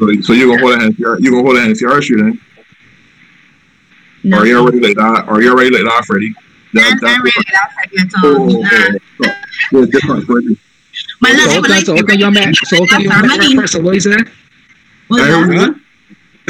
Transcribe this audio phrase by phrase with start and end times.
[0.00, 0.96] So, so you're gonna hold a hand.
[0.98, 2.40] You're gonna hold a hand to your shoe then.
[4.24, 4.38] No.
[4.38, 5.26] Or you already like that?
[5.28, 6.32] Or you already like that, Freddie?
[6.72, 8.66] That, I'm that's not ready without Freddie at Oh, all.
[8.66, 8.98] okay.
[9.18, 9.28] Nah.
[9.72, 10.58] So, yeah, different Freddie.
[11.20, 13.14] But So look, how like so how can you met so how can you met
[13.18, 13.48] Harmony.
[13.48, 13.72] reference?
[13.72, 14.26] So what is that?
[15.08, 15.79] What's that?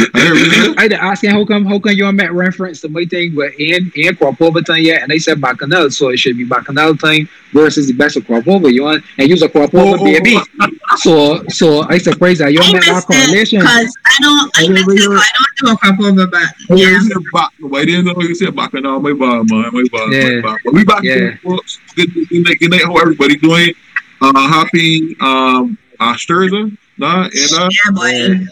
[0.01, 0.45] Heard you.
[0.45, 0.75] I heard you.
[0.79, 3.91] I had asking how come how come you met reference to my thing but in
[3.97, 7.29] in crop over time yet and they said bacchanal so it should be bacchanal time
[7.53, 10.37] versus the best of crop you want and use a crop over Oh, oh, baby.
[10.99, 13.61] So so I surprised that you I met that correlation.
[13.61, 14.59] because I don't.
[14.59, 15.01] I I missed never it.
[15.03, 16.99] so I don't do a crop over, but Oh, yeah.
[17.33, 17.51] back.
[17.61, 19.71] Why didn't know you said back and all my bad, man.
[19.73, 20.41] My bad, Yeah.
[20.41, 20.57] my bad.
[20.65, 21.15] But we back Yeah.
[21.15, 21.79] to folks.
[21.97, 22.85] Good, good night, good night.
[22.85, 23.73] How everybody doing?
[24.21, 28.07] Uh, happy um Ashterza, nah, and uh, Yeah, boy.
[28.09, 28.45] yeah.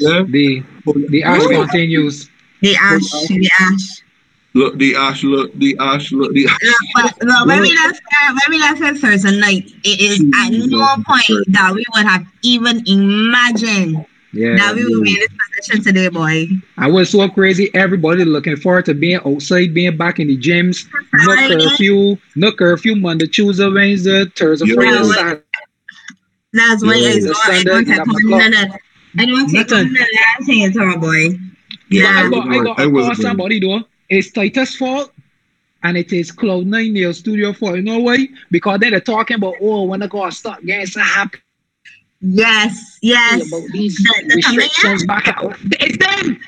[0.00, 0.64] The
[1.10, 2.28] the ash Look, continues.
[2.62, 4.02] The ash, the ash.
[4.52, 6.42] Look, the Ash, look, the Ash, look, the.
[6.42, 10.18] Look, but look, when we left, uh, when we left at Thursday night, it is
[10.42, 14.56] at no point that we would have even imagined Yeah.
[14.56, 16.48] that we would be in this position today, boy.
[16.78, 17.70] I was so crazy.
[17.74, 20.84] Everybody looking forward to being outside, being back in the gyms.
[21.12, 24.74] No curfew, no curfew Monday, Tuesday, Wednesday, Thursday, Yeah.
[24.74, 25.12] Friday, Yeah.
[25.12, 25.42] Saturday.
[26.54, 28.80] That's why Yeah, it's the not.
[29.18, 29.50] I Sunday, don't take on o'clock.
[29.50, 29.78] none I don't take Nothing.
[29.78, 31.38] on none of that thing at all, boy.
[31.90, 32.22] Yeah, Yeah.
[32.26, 33.16] I got, I got I a was call right.
[33.16, 33.82] somebody though.
[34.08, 35.12] It's Titus' fault.
[35.82, 37.76] And it is Cloud9 Nail Studio fault.
[37.76, 38.28] You know why?
[38.50, 41.38] Because they're talking about, oh, when I go start getting so happy
[42.20, 43.48] Yes, yes.
[43.48, 45.56] about these The- the restrictions back out.
[45.80, 46.38] It's them!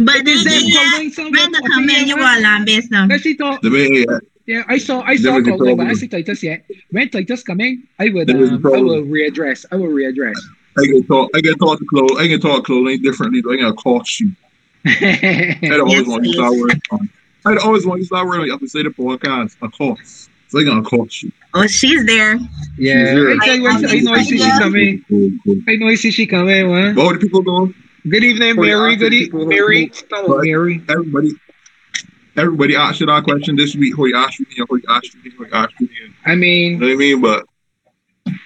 [0.00, 0.98] But they It's them yeah.
[1.30, 3.06] When the good come in, you opinion, all on now.
[3.06, 3.62] Let's see talk.
[3.62, 6.42] The yeah, Yeah, I saw I saw There was a Cloud9, but I see Titus
[6.42, 6.64] yet.
[6.90, 9.64] When Titus come in, I would There was a um, I will readdress.
[9.72, 10.36] I will readdress.
[10.78, 11.30] I can talk.
[11.34, 12.24] I can talk to Chloe.
[12.24, 13.40] I can talk to Chloe differently.
[13.42, 13.52] Though.
[13.52, 14.32] I can cost you.
[14.86, 16.80] I don't always Yes, want to use that word.
[16.92, 17.10] Um,
[17.46, 18.42] I don't always want to start wearing.
[18.42, 19.56] Like, I have to say the podcast.
[19.62, 20.30] A cost.
[20.48, 21.32] So I gonna cost you.
[21.54, 22.38] Oh, she's there.
[22.78, 23.32] yeah, Sure.
[23.32, 25.04] I, tell you I know I see she coming.
[25.08, 25.56] Cool, cool.
[25.68, 26.70] I know I see she coming.
[26.70, 26.92] Huh?
[26.94, 27.74] But how the people doing?
[28.08, 28.96] Good evening, Mary.
[28.96, 29.92] Good evening, Mary.
[30.10, 30.82] Hello, Mary.
[30.88, 31.32] Everybody.
[32.36, 33.94] Everybody asked you that question this week.
[33.96, 34.46] Who you asked me?
[34.56, 35.30] Who you asked me?
[35.36, 35.88] Who you asked me?
[36.00, 37.20] You I mean, know what I mean?
[37.20, 37.44] But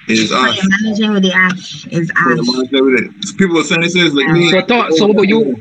[0.09, 0.57] it's But Ash.
[0.57, 3.33] you're managing with the ash is Yeah, ash.
[3.37, 4.51] People are saying this is like me.
[4.51, 4.93] so thought.
[4.95, 5.61] So, but you,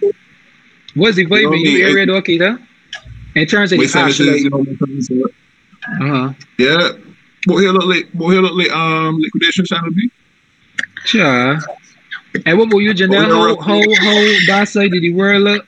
[0.96, 2.68] what's the vibe You know in your I- area, though, Keita?
[3.36, 4.66] In terms of We the saying this is, actually, you know,
[6.04, 6.34] uh, uh-huh.
[6.60, 6.90] yeah.
[7.48, 10.10] But here look like, but here look like um liquidation channel B.
[11.06, 11.58] Sure.
[12.46, 13.30] And what about you, Janelle?
[13.30, 15.68] How, how, how that side of the world look?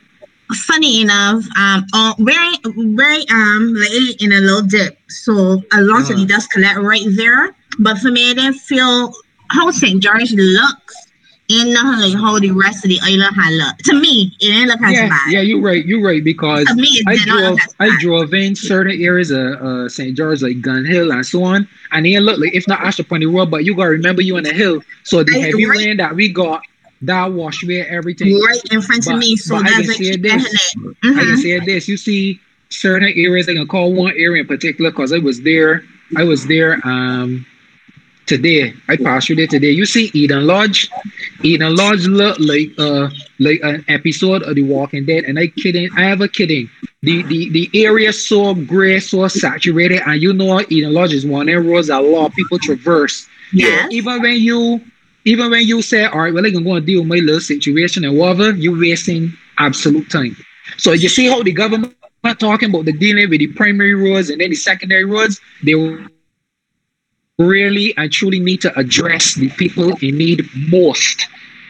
[0.68, 2.56] Funny enough, um, uh, very,
[2.96, 4.98] very, um, like in a low dip.
[5.10, 6.16] So a lot of Uh-huh.
[6.20, 7.56] the dust collect right there.
[7.80, 9.14] But for me, didn't feel
[9.50, 10.02] how St.
[10.02, 10.96] George looks.
[11.50, 13.78] And nothing like how the rest of the island had look.
[13.86, 15.32] To me, it didn't look as Yeah, bad.
[15.32, 15.86] yeah, you're right.
[15.86, 19.90] You're right because To me, I drove look I drove in certain areas of uh,
[19.90, 20.16] St.
[20.16, 23.20] George, like Gun Hill and so on, and it looked like if not Ash upon
[23.20, 24.82] the road, but you gotta remember you on the hill.
[25.04, 25.78] So the I- heavy right.
[25.80, 26.62] rain that we got,
[27.06, 28.40] that washed away everything.
[28.40, 29.36] right in front But- of me.
[29.36, 30.76] So but I that's can like say this.
[30.76, 30.98] it.
[31.04, 31.88] I can say this.
[31.88, 33.48] You see certain areas.
[33.50, 35.84] I can call one area in particular because I was there.
[36.18, 37.46] I was there um
[38.26, 38.74] today.
[38.88, 39.72] I passed through there today.
[39.72, 40.90] You see Eden Lodge.
[41.44, 43.10] Eden Lodge look like uh
[43.40, 45.26] like an episode of The Walking Dead.
[45.26, 45.90] And I kidding.
[45.98, 46.70] I have a kidding.
[47.02, 51.50] The the the area so gray, so saturated, and you know Eden Lodge is one
[51.50, 53.28] of them roads a lot of people traverse.
[53.52, 53.88] Yes.
[53.92, 54.82] Even when you
[55.26, 57.40] even when you say, all right, well, I can go and deal with my little
[57.40, 60.36] situation and whatever, you're wasting absolute time.
[60.78, 64.30] So you see how the government not talking about the dealing with the primary roads
[64.30, 65.74] and then the secondary roads, they
[67.38, 71.28] really and truly need to address the people in need most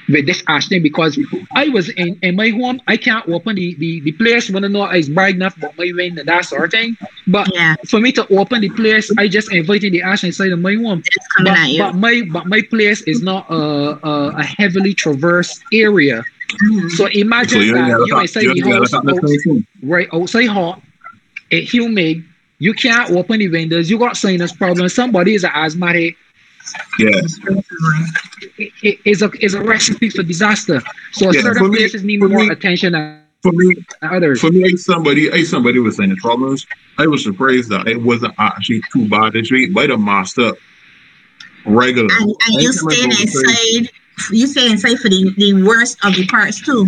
[0.09, 1.17] with this ash thing because
[1.55, 4.67] I was in, in my home, I can't open the, the, the place when I
[4.67, 6.97] know it's bright enough about my rain and that sort of thing.
[7.27, 10.59] But Yeah, for me to open the place, I just invited the ash inside of
[10.59, 11.03] my home
[11.43, 13.55] but, but my but my place is not a,
[14.07, 16.23] a, a heavily traversed area.
[16.51, 16.89] Mhm.
[16.91, 19.67] So imagine So you that gotta you inside the house, have the out- same thing.
[19.83, 20.81] right outside hot,
[21.49, 22.23] it humid.
[22.59, 23.89] You can't open the windows.
[23.89, 24.93] You got sinus problems.
[24.93, 26.15] Somebody is an asthmatic.
[26.99, 27.09] Yeah,
[28.57, 30.81] It, it, it's a it's a recipe for disaster.
[31.13, 34.39] So Yeah, certain for me- places need for more me- attention than for me, others.
[34.39, 36.65] for me, somebody, as somebody was saying the problems.
[36.97, 40.55] I was surprised that it wasn't actually too bad this week, but it masked up
[41.65, 42.07] regular.
[42.19, 43.89] and, and you staying inside.
[44.31, 46.87] You stay inside for the, the worst of the parts too.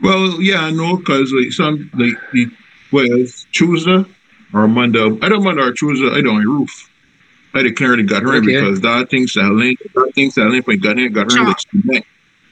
[0.00, 2.46] Well, yeah, I know, cause like some like the
[2.90, 4.04] what is Tuesday
[4.54, 5.04] or Monday?
[5.22, 6.08] I don't mind or Tuesday.
[6.08, 6.88] I don't roof.
[7.54, 8.46] I declared it got her Okay.
[8.46, 12.04] because that thing selling, that thing selling, but got in, got her in like cement.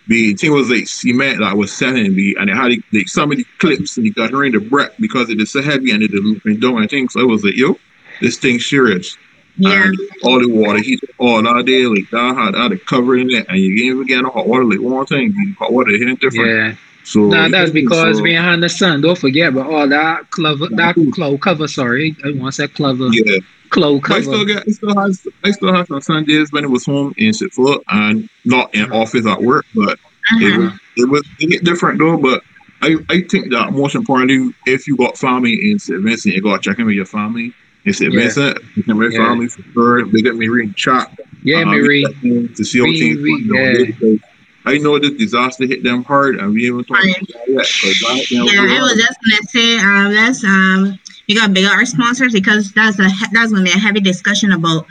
[0.09, 3.39] The thing was like cement that was selling the and it had like some of
[3.39, 6.03] the clips and it got her in the breath because it is so heavy and
[6.03, 6.83] it is looping down.
[6.83, 7.21] I think so.
[7.21, 7.79] I was like, yo,
[8.21, 9.17] this thing's serious.
[9.57, 9.85] Yeah.
[9.85, 13.31] And all the water heat all out there, like that had that had covered in
[13.31, 14.65] it, and you can't even get no hot water.
[14.65, 16.49] Like one thing, hot water hitting different.
[16.49, 16.75] Yeah.
[17.05, 19.01] So Nah, that's because so, we ain't had the sun.
[19.01, 21.69] Don't forget but all that clover, that cloud cover.
[21.69, 23.39] Sorry, I want to say clover, yeah.
[23.73, 25.11] But I still get, I still have,
[25.45, 29.27] I still have some Sundays when it was home in Sitfoot and not in office
[29.27, 29.99] at work, but
[30.41, 30.61] it Uh-huh.
[30.63, 32.17] was, it was it get different though.
[32.17, 32.43] But
[32.83, 36.03] I, I think that most importantly, if you got family in St.
[36.03, 37.53] Vincent, you gotta check in with your family
[37.85, 38.13] in St.
[38.13, 38.21] Yeah.
[38.21, 38.59] Vincent.
[38.77, 39.27] You can with Yeah.
[39.27, 40.07] family for sure.
[40.07, 41.09] They get me reading chat.
[41.43, 42.05] Yeah, um, Marie.
[42.05, 43.17] to see how things
[43.49, 44.21] going on.
[44.67, 47.17] I know this disaster hit them hard, and we haven't talked Right.
[47.17, 47.57] about that yet.
[47.81, 50.99] 'cause that, you know, Yeah, I was just gonna say, um, let's um,
[51.31, 52.33] we got bigger sponsors?
[52.33, 54.85] Because that's a that's gonna be a heavy discussion about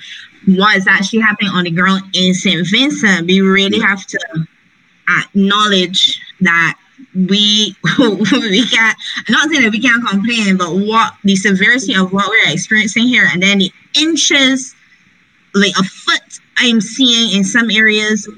[0.47, 3.27] what is actually happening on the ground in Saint Vincent.
[3.27, 4.47] We really have to
[5.09, 6.77] acknowledge that
[7.13, 8.97] we we can't
[9.27, 13.27] not saying that we can't complain, but what the severity of what we're experiencing here,
[13.33, 14.73] and then the inches,
[15.53, 18.29] like a foot, I'm seeing in some areas,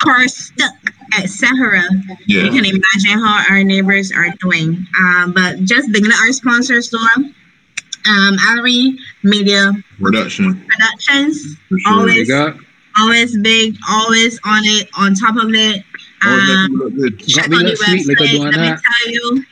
[0.00, 0.74] cars stuck,
[1.16, 1.82] etc
[2.26, 4.86] you yeah, can imagine how our neighbors are doing.
[5.00, 11.78] Um, but just beginning our sponsor store, um, Allery Media reduction Productions, sure.
[11.86, 12.28] Always.
[12.28, 12.56] Got,
[12.98, 15.84] always big, always on it, on top of it.
[16.24, 17.28] Always Um, make you look good.
[17.28, 18.56] check me out the look sweet like website.
[18.56, 19.44] Let me tell you.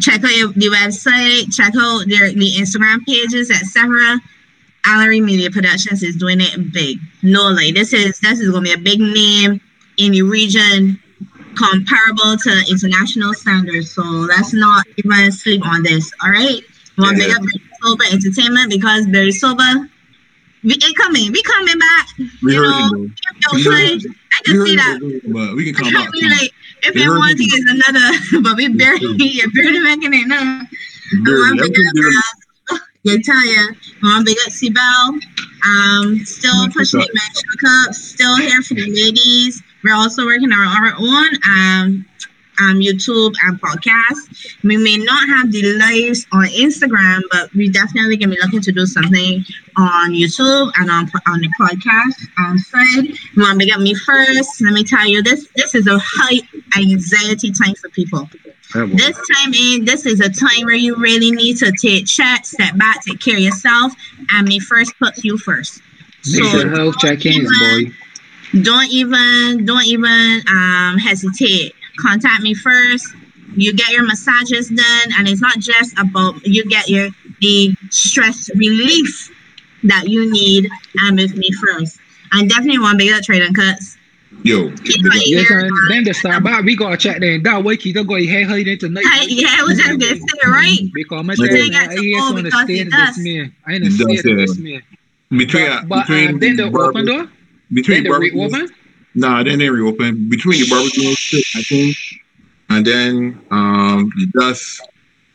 [0.00, 1.54] Check out your, the website.
[1.54, 4.20] Check out their the Instagram pages, etc.
[4.84, 6.98] Allery Media Productions is doing it big.
[7.22, 9.60] No, like this is this is gonna be a big name
[9.98, 10.98] in the region,
[11.58, 13.92] comparable to international standards.
[13.92, 16.10] So let's not even sleep on this.
[16.22, 16.62] All right.
[16.96, 17.28] Want to Yeah.
[17.28, 19.90] big up Berry Sober Entertainment because Berry Sober,
[20.64, 21.30] we ain't coming.
[21.32, 22.06] We coming back.
[22.42, 23.14] We you know, him,
[23.52, 24.00] Yo, We son, heard
[24.32, 24.98] I can see that.
[25.00, 26.08] him, but we can come back.
[26.30, 26.50] like,
[26.82, 30.62] if you want to is another, but we barely, you're barely making it now.
[31.24, 31.48] Barely.
[31.50, 35.20] I'm big up, you tell you, I'm big up Sibel.
[35.64, 37.08] Um, still pushing cup.
[37.08, 39.62] the menstrual cup, still here for the ladies.
[39.84, 42.06] We're also working on our own um,
[42.60, 44.56] um, YouTube and podcast.
[44.64, 48.72] We may not have the lives on Instagram, but we definitely can be looking to
[48.72, 49.44] do something
[49.76, 53.04] on YouTube and on, on the podcast um, side.
[53.34, 54.60] You want to up me first?
[54.60, 56.40] Let me tell you, this this is a high
[56.76, 58.28] anxiety time for people.
[58.74, 62.76] This time in, this is a time where you really need to take check, step
[62.76, 63.94] back, take care of yourself,
[64.32, 65.80] and me first puts you first.
[66.26, 67.92] make So sure health check-ins, boy.
[68.62, 73.04] Don't even don't even um hesitate contact me first
[73.56, 77.08] you get your massages done and it's not just about you get your
[77.40, 79.08] the stress relief
[79.82, 80.66] that you need
[81.02, 82.00] and with me first
[82.32, 83.96] and definitely want to big up trading cuts
[84.44, 85.88] Yo, Keep my Yeah, ear son, on.
[85.88, 87.42] then the start back, we gotta check then.
[87.42, 89.04] That way, keep go hey hey tonight.
[89.04, 92.12] I- yeah i was just gonna say right Because my But dad, I to ain't
[92.12, 93.52] go on the because state he of this man.
[93.66, 94.82] I ain't He the state does, of this uh, man.
[95.36, 97.28] between But, but between um, then the open door,
[97.72, 98.68] between then the barbecue, reopen.
[99.14, 101.96] nah, then they reopen between the barbecue and shit, I think,
[102.70, 104.80] and then um the dust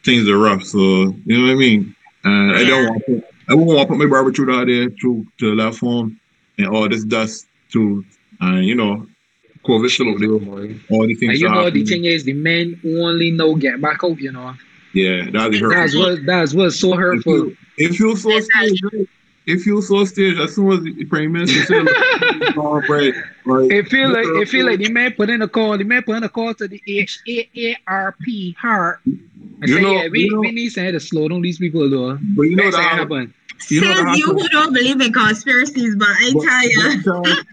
[0.03, 0.63] things are rough.
[0.63, 0.77] So
[1.25, 1.95] you know what I mean.
[2.25, 4.89] And I don't want to put, I wouldn't want to put my barbecue out there
[4.89, 6.19] to to the left home
[6.57, 8.03] and all this dust to
[8.39, 9.05] and you know
[9.65, 10.29] COVID still out there.
[10.91, 11.31] All these things.
[11.33, 14.19] And you know the thing is, the men only know get back out.
[14.19, 14.53] You know,
[14.93, 15.69] Yeah, that's hurtful.
[15.69, 17.51] that's what that's what's so hurtful.
[17.77, 18.43] it feels so right?
[19.45, 20.39] It feels so staged.
[20.39, 23.13] As soon as the prime minister said, like, oh, right,
[23.45, 25.77] like, It feel like it feel like the man put in a call.
[25.77, 29.01] The man put in a call to the H A A R P heart.
[29.05, 29.19] And
[29.61, 32.17] You say, know- yeah, we, you know- we need to slow down these people though.
[32.35, 32.97] but you know Next thing that.
[32.97, 33.33] happen.
[33.69, 37.03] You know says you who don't believe in conspiracies but i but- tell you but
[37.03, 37.45] child-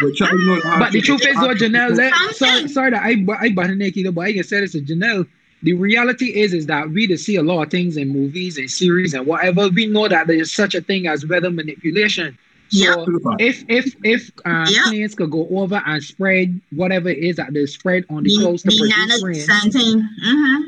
[0.00, 3.02] but child, you know the But the truth is, what Janelle, let, sorry, sorry that
[3.02, 5.26] I I button Nikki, but I can say this to Janelle.
[5.64, 8.70] The reality is, is that we to see a lot of things in movies and
[8.70, 9.68] series and whatever.
[9.68, 12.38] We know that there is such a thing as weather manipulation.
[12.68, 13.38] So Yep.
[13.40, 14.84] if if if uh, Yep.
[14.84, 18.44] planes could go over and spread whatever it is that they spread on the the,
[18.44, 20.62] coast to the produce rain, nano something mhm.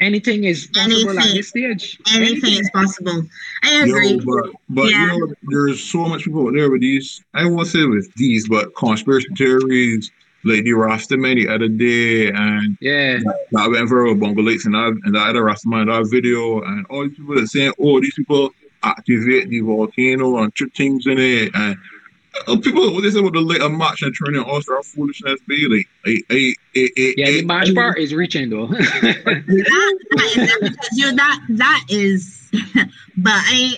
[0.00, 1.36] anything is possible at Anything.
[1.36, 1.98] this stage.
[2.14, 3.22] anything is possible
[3.64, 5.12] i agree Yo, but but Yeah.
[5.14, 7.22] you know, there's so much people out there with these.
[7.34, 10.10] I won't say with these, but conspiracy theories
[10.44, 13.18] like the Rastaman the other day, and Yeah,
[13.52, 16.86] that went viral with Bongo Lakes and that and the other Rastaman that video, and
[16.90, 18.50] all these people that saying, oh, these people
[18.82, 21.76] activate the volcano and trick things in it, and
[22.46, 25.66] uh, people what they say about the later march and turning all star foolishness be
[25.68, 27.30] like, I, I, I, I, yeah.
[27.30, 28.68] The I- march part is reaching though.
[28.68, 32.48] that, that is because you that that is
[33.16, 33.76] but i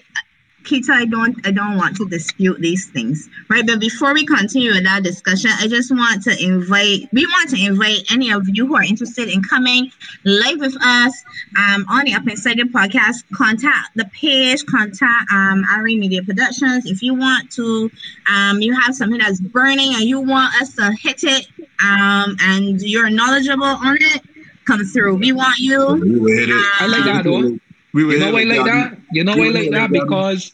[0.64, 3.66] Kita, I don't I don't want to dispute these things, right?
[3.66, 7.64] But before we continue with that discussion, I just want to invite we want to
[7.64, 9.90] invite any of you who are interested in coming
[10.24, 11.12] live with us
[11.56, 13.24] um, on the Up Inside the podcast.
[13.32, 16.84] Contact the page, contact um, Ari Media Productions.
[16.86, 17.90] If you want to,
[18.30, 21.46] um, you have something that's burning and you want us to hit it,
[21.82, 24.22] um, and you're knowledgeable on it,
[24.66, 25.16] come through.
[25.16, 25.94] We want you.
[25.94, 26.64] We will hit it.
[26.80, 27.58] I like that though.
[27.92, 28.98] We You know why like that?
[29.10, 29.90] You know You why know like why that?
[29.90, 29.92] like that?
[29.92, 30.52] Because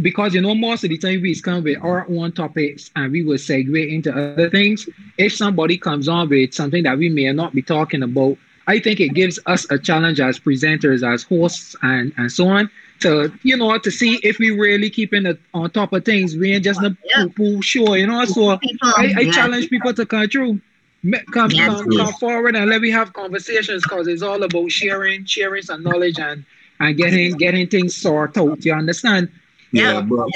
[0.00, 3.22] because you know most of the time we come with our own topics and we
[3.22, 4.72] will segue into other things.
[5.02, 8.36] If somebody comes on with something that we may not be talking about,
[8.66, 12.70] I think it gives us a challenge as presenters, as hosts, and and so on
[13.00, 16.36] to you know to see if we really keeping it on top of things.
[16.36, 17.24] We ain't just a Yeah.
[17.34, 18.24] poo-poo show, you know.
[18.24, 18.60] So
[18.96, 19.30] I, I yeah.
[19.30, 20.60] challenge people to come through.
[21.02, 25.24] Me- Come, come, come forward and let me have conversations because it's all about sharing,
[25.24, 26.44] sharing some knowledge and
[26.78, 28.64] and getting getting things sorted out.
[28.64, 29.30] You understand?
[29.72, 30.28] Yeah, Yeah, but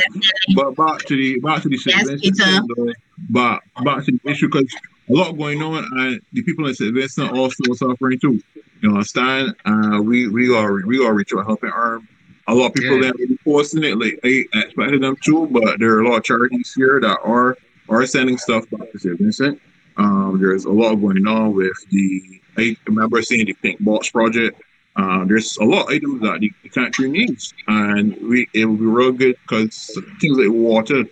[0.54, 2.62] but back to the back to the Yes, Vincent Peter.
[2.76, 2.92] though,
[3.30, 4.72] but back to the issue because
[5.10, 6.94] a lot going on and the people in St.
[6.94, 8.40] Vincent also suffering too.
[8.80, 9.54] You understand?
[9.66, 12.08] Uh, we we are we are reaching a helping arm.
[12.46, 13.08] A lot of people Yeah.
[13.08, 16.24] that really posting it, like I expected them to, but there are a lot of
[16.24, 17.56] charities here that are
[17.90, 19.18] are sending stuff back to St.
[19.18, 19.60] Vincent.
[19.96, 22.40] Um, there's a lot going on with the.
[22.56, 24.60] I remember seeing the Pink Box project.
[24.96, 28.78] Uh, there's a lot of items that the, the country needs, and we it would
[28.78, 31.04] be real good because things like water.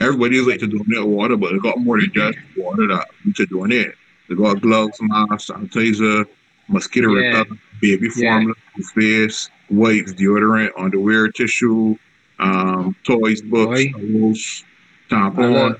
[0.00, 3.50] Everybody like to donate water, but they got more than just water that we should
[3.50, 3.92] donate.
[4.28, 6.26] They got gloves, masks, sanitizer,
[6.68, 7.26] mosquito Yeah.
[7.38, 8.32] repellent, baby Yeah.
[8.34, 8.54] formula,
[8.94, 11.96] face, wipes, deodorant, underwear, tissue,
[12.38, 14.64] um, toys, books, towels,
[15.10, 15.76] tampon.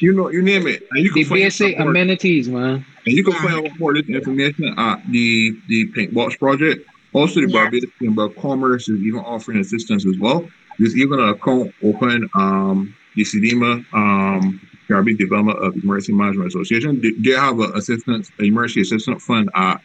[0.00, 2.84] You know, you name it, and you can the find basic support- amenities, man.
[3.06, 6.86] and you can find out more of this information at the the Pink Box Project.
[7.12, 7.52] Also, the Yes.
[7.52, 10.48] Barbados Chamber of Commerce is even offering assistance as well.
[10.78, 12.28] There's even an account open.
[12.34, 14.58] Um, the CDMA, um,
[14.88, 19.50] Caribbean Development of Emergency Management Association, they, they have an assistance, an emergency assistance fund
[19.54, 19.80] at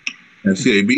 [0.45, 0.89] CAB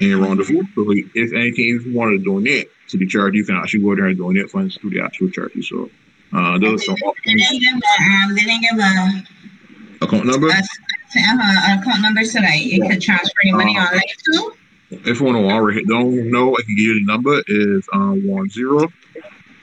[0.00, 0.62] in Rendezvous.
[0.74, 3.96] So, if anything, if you want to donate to the charity, you can actually go
[3.96, 5.62] there and donate funds to the actual charity.
[5.62, 5.88] So,
[6.34, 7.42] uh, those are some They options.
[7.48, 10.48] didn't give a, um, they didn't give a, Account number.
[10.48, 14.52] a, uh, account number so that you could transfer your money online too.
[14.90, 18.26] if you want to already don't know, I can give you the number is um
[18.26, 18.88] one zero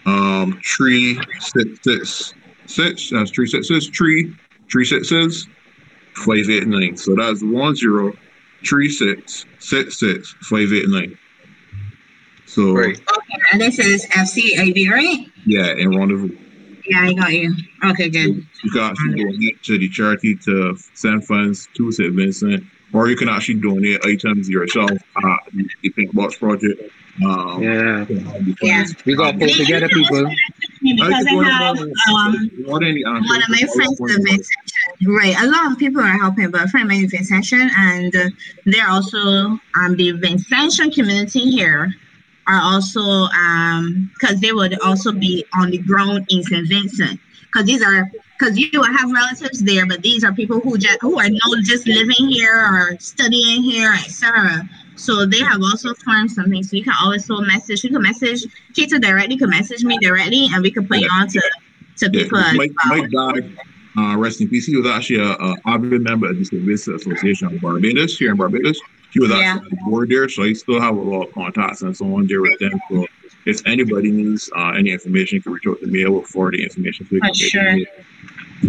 [0.05, 2.33] um three six six
[2.65, 3.09] six.
[3.11, 4.33] That's three six six three
[4.71, 5.47] three six six
[6.15, 6.95] five eight nine.
[6.97, 8.13] So that's one zero
[8.65, 11.17] three six six six five eight nine.
[12.45, 12.97] So Right.
[12.97, 15.27] Okay, and this is FCAB, right?
[15.45, 16.37] yeah, in rendezvous.
[16.85, 17.55] Yeah, I got you.
[17.83, 18.45] Okay, good.
[18.63, 22.13] You can actually donate to the charity to send funds to St.
[22.13, 25.39] Vincent, or you can actually donate items yourself at
[25.81, 26.81] the Pink Box Project.
[27.25, 28.05] Um, Yeah.
[28.61, 28.85] Yeah.
[29.05, 30.31] We got to pull together, people.
[30.81, 34.45] Because I have um one of my friends in the event.
[35.05, 37.27] Right, a lot of people are helping, but a friend of mine in the event
[37.27, 38.29] section, and uh,
[38.65, 41.93] they're also um the event section community here
[42.47, 46.67] are also um because they would also be on the ground in St.
[46.67, 47.19] Vincent
[47.51, 50.97] because these are because you will have relatives there, but these are people who just
[51.01, 54.67] who are not just living here or studying here, etc.
[54.95, 56.63] So they have also formed something.
[56.63, 57.83] So you can always also message.
[57.83, 58.41] You can message
[58.73, 59.35] Kita directly.
[59.35, 61.41] You can message me directly, and we can put you on to
[61.97, 62.39] to Yeah, people.
[62.39, 62.71] as Mike.
[62.87, 63.55] Mike died.
[63.97, 64.65] Uh, rest in peace.
[64.65, 66.63] He was actually a, a avid member of the St.
[66.65, 68.79] Vincent Association of Barbados here in Barbados.
[69.11, 71.81] He was actually on the board there, so he still have a lot of contacts
[71.81, 72.79] and so on there with them.
[72.89, 73.05] So
[73.45, 76.05] if anybody needs uh, any information, you can reach out to me.
[76.05, 77.77] I will forward the information so can sure.
[77.77, 77.87] it,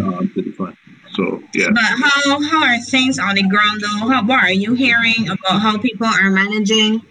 [0.01, 0.77] um, to the fund.
[1.15, 4.09] So yeah, But how how are things on the ground though?
[4.09, 7.01] How what are you hearing about how people are managing,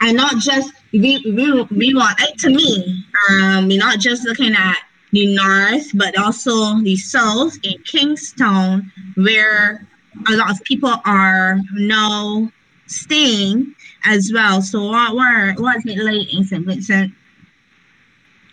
[0.00, 4.54] and not just we we, we want like, to me, um, we're not just looking
[4.54, 4.78] at
[5.12, 9.86] the north, but also the south in Kingstown, where
[10.28, 12.50] a lot of people are now
[12.90, 14.62] staying as well.
[14.62, 16.64] So what were what's it like in St.
[16.66, 17.12] Vincent?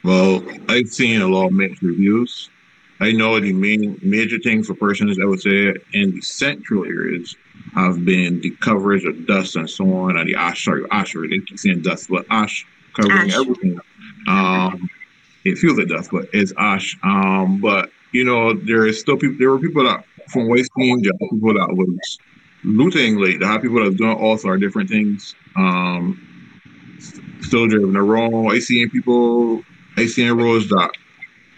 [0.04, 2.50] well, I've seen a lot of mixed reviews.
[3.00, 7.36] I know the main major thing for persons, I would say, in the central areas
[7.76, 11.40] have been the coverage of dust and so on, and the ash, sorry, ash, they
[11.46, 12.66] keep saying dust, but ash
[12.96, 13.36] covering Ash.
[13.36, 13.80] everything.
[14.28, 14.90] Um,
[15.46, 16.98] it feels like dust, but it's ash.
[17.04, 19.38] Um, but you know, there is still people.
[19.38, 22.18] There were people that from West Team, there were people that was
[22.64, 23.40] looting late.
[23.40, 25.36] There are people was doing all sorts of different things.
[25.56, 26.22] Um,
[27.42, 28.60] still driving the wrong.
[28.60, 29.64] Seen people.
[30.08, 30.92] Seen roads that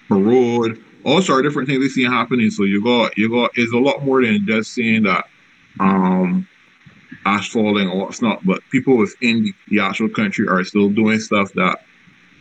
[0.07, 0.77] paroled.
[1.03, 2.49] All sorts of different things I see happening.
[2.51, 3.51] So you got you got.
[3.55, 5.25] It's a lot more than just seeing that.
[5.79, 6.47] Um,
[7.25, 11.19] ash falling or what's not, but people within the, the actual country are still doing
[11.19, 11.79] stuff that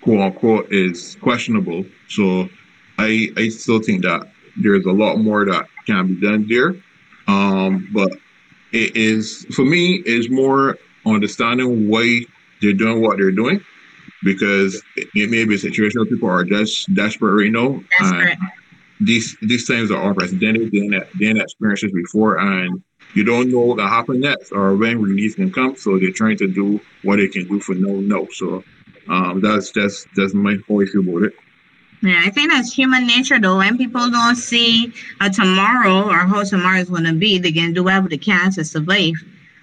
[0.03, 1.85] quote unquote is questionable.
[2.09, 2.49] So
[2.99, 6.77] I I still think that there's a lot more that can be done there.
[7.27, 8.11] Um, but
[8.73, 12.21] it is for me is more understanding why
[12.61, 13.65] they're doing what they're doing
[14.23, 17.83] because it may be a situation where people are just desperate right now.
[17.99, 18.39] Desperate.
[19.01, 20.71] these these things are unprecedented.
[20.73, 22.83] They didn't, they didn't experience this before, and
[23.15, 25.77] you don't know what will happen next or when release can come.
[25.77, 28.27] So they're trying to do what they can do for no no.
[28.33, 28.65] So
[29.09, 31.35] um, that's that's that's my whole issue about it.
[32.03, 33.57] Yeah, I think that's human nature though.
[33.57, 37.85] When people don't see a tomorrow or how tomorrow is gonna be, they can do
[37.85, 39.15] whatever they can to survive.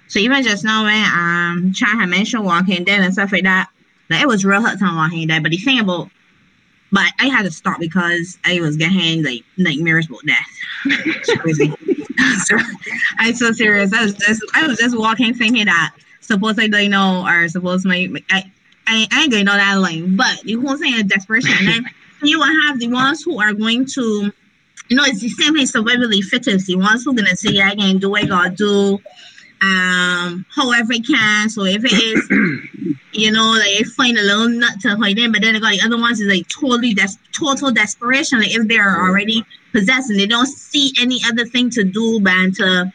[0.08, 3.68] So even just now when um Chad had mentioned Walking Dead and stuff like that,
[4.10, 5.42] like it was real hard time Walking Dead.
[5.42, 6.10] But the thing about
[6.92, 10.46] but I had to stop because I was getting like nightmares about death.
[13.18, 13.92] I'm so serious.
[13.92, 17.84] I was just I was just walking thinking that suppose I don't know or suppose
[17.84, 18.50] my I,
[18.86, 21.84] I, I ain't gonna know that line, but the whole thing is desperation.
[22.22, 24.32] You will have the ones who are going to,
[24.88, 26.66] you know, it's the same thing survivally fittest.
[26.66, 28.98] The ones who gonna say, I can do what I gotta do,
[29.62, 31.48] um, however I can.
[31.50, 35.32] So if it is, you know, like I find a little nut to hide in,
[35.32, 38.40] but then I got the other ones is like totally des- total desperation.
[38.40, 42.52] Like if they're already possessed and they don't see any other thing to do than
[42.54, 42.92] to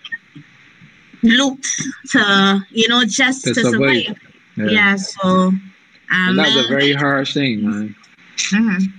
[1.23, 1.65] loot,
[2.11, 4.03] to you know, just To to, survive.
[4.05, 4.17] survive.
[4.57, 4.65] Yeah.
[4.69, 4.95] Yeah.
[4.95, 5.71] so um,
[6.11, 7.95] And that's a very harsh thing, man.
[8.37, 8.93] mhm.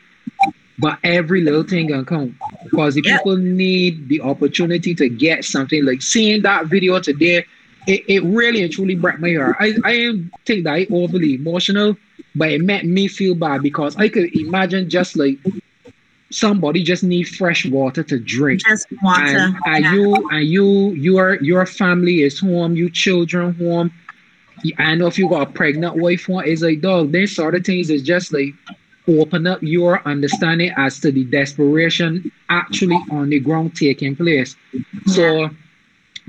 [0.77, 3.17] but every little thing can count because the Yeah.
[3.17, 5.84] people need the opportunity to get something.
[5.86, 7.46] Like seeing that video today,
[7.88, 9.58] it, it really and truly broke my heart.
[9.60, 11.98] I, I didn't think that I overly emotional,
[12.36, 15.39] but it made me feel bad because I could imagine just like
[16.30, 19.24] somebody just need fresh water to drink just water.
[19.24, 19.94] and, and yeah.
[19.94, 23.92] you and you your your family is home, you children home.
[24.80, 27.63] I know if you got a pregnant wife one, it's like dog, these sort of
[27.63, 28.54] things is just like
[29.08, 34.56] open up your understanding as to the desperation actually on the ground taking place.
[35.06, 35.50] So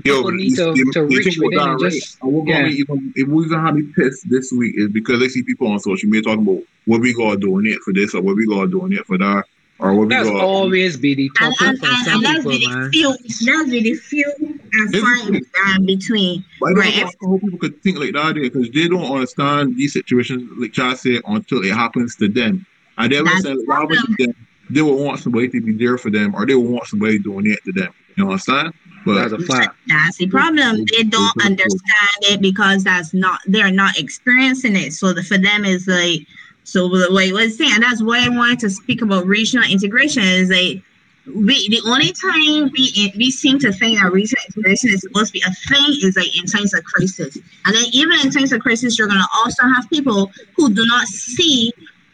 [0.03, 2.61] People need to- to reach within and just- And what yeah.
[2.61, 5.43] gonna be even if we gonna have me pissed this week is because I see
[5.43, 8.47] people on social media talking about what we gonna donate for this or what we
[8.47, 9.43] gonna donate for that
[9.79, 12.23] or what we that's gonna always be the and, topic and, for and, some and
[12.25, 12.91] that's people, really man.
[12.91, 13.09] few.
[13.09, 14.59] That's really few and
[14.95, 15.41] If- far in
[15.77, 16.43] um, between.
[16.59, 16.95] But I don't Right.
[17.21, 20.97] know how people could think like that because they don't understand these situations, like Chad
[20.97, 22.65] said, until it happens to them.
[22.97, 24.35] And then when That's it the happens to them,
[24.69, 27.23] they will want somebody to be there for them or they will want somebody to
[27.23, 27.89] donate to them.
[28.17, 28.73] You understand?
[29.05, 29.77] But That's a fact.
[29.87, 30.83] That's the problem.
[30.91, 34.91] They don't understand it because that's not they're not experiencing it.
[34.91, 36.27] So the, for them is like
[36.69, 40.23] so what was saying, and that's why I wanted to speak about regional integration.
[40.23, 40.83] Is like
[41.25, 45.33] we the only time we we seem to think that regional integration is supposed to
[45.33, 48.61] be a thing is like in times of crisis, and then even in times of
[48.61, 51.71] crisis, you're gonna also have people who do not see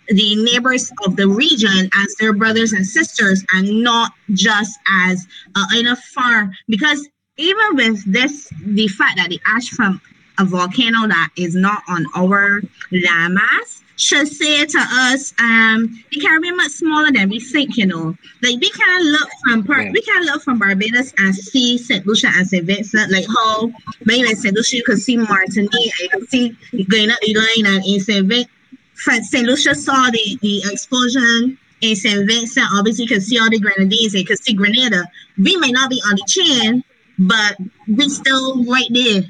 [0.07, 5.65] the neighbors of the region as their brothers and sisters and not just as uh,
[5.77, 9.99] in a farm because even with this the fact that the ash from
[10.37, 16.51] a volcano that is not on our landmass should say to us um can be
[16.51, 19.91] much smaller than we think you know like we can look from part Yeah.
[19.91, 23.71] we can look from barbados and see st lucia and st vincent like how
[24.05, 26.57] maybe in st lucia you can see martinique you can see
[26.89, 28.49] guyana Elaine, and in st vincent
[28.97, 29.45] St.
[29.45, 32.25] Lucia saw the, the explosion in St.
[32.27, 32.65] Vincent.
[32.73, 34.13] Obviously, you can see all the grenadines.
[34.13, 35.03] You can see Grenada.
[35.37, 36.81] We may not be on the chain,
[37.19, 39.23] but we still right there.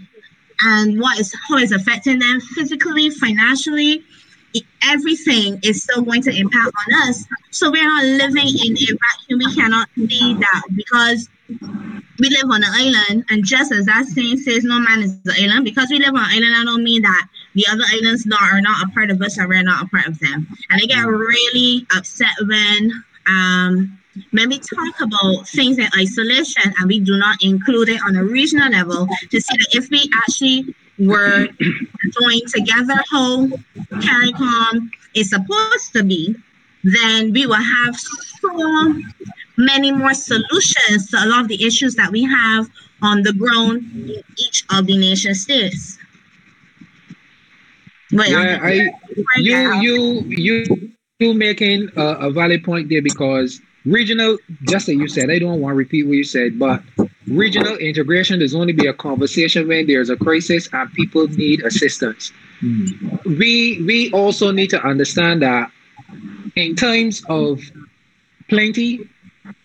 [0.66, 4.04] And what is how it's affecting them physically, financially,
[4.84, 7.26] everything is still going to impact on us.
[7.52, 9.40] So we're not living in a vacuum.
[9.40, 11.30] We cannot see that because
[12.20, 15.34] we live on an island, and just as that saying says, no man is an
[15.38, 15.66] island.
[15.66, 18.62] Because we live on an island, I don't mean that the other islands not, are
[18.62, 20.48] not a part of us, and we're not a part of them.
[20.70, 24.00] And I get really upset when um
[24.32, 28.24] when we talk about things in isolation and we do not include it on a
[28.24, 31.48] regional level to see that if we actually were
[32.22, 33.48] joined together how
[33.92, 36.36] CARICOM is supposed to be,
[36.84, 38.94] then we will have so
[39.58, 42.70] many more solutions to a lot of the issues that we have
[43.02, 45.98] on the ground in each of the nation states.
[48.12, 48.92] But Yeah, I right
[49.38, 54.98] you now, you you you making a, a valid point there because regional just like
[54.98, 56.82] you said i don't want to repeat what you said but
[57.28, 62.32] regional integration there's only be a conversation when there's a crisis and people need assistance
[62.62, 63.26] Mm.
[63.26, 65.70] we we also need to understand that
[66.56, 67.62] in times of
[68.48, 69.10] plenty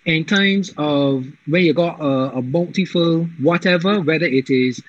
[0.07, 4.83] in times of when you got a, a bountiful whatever whether it is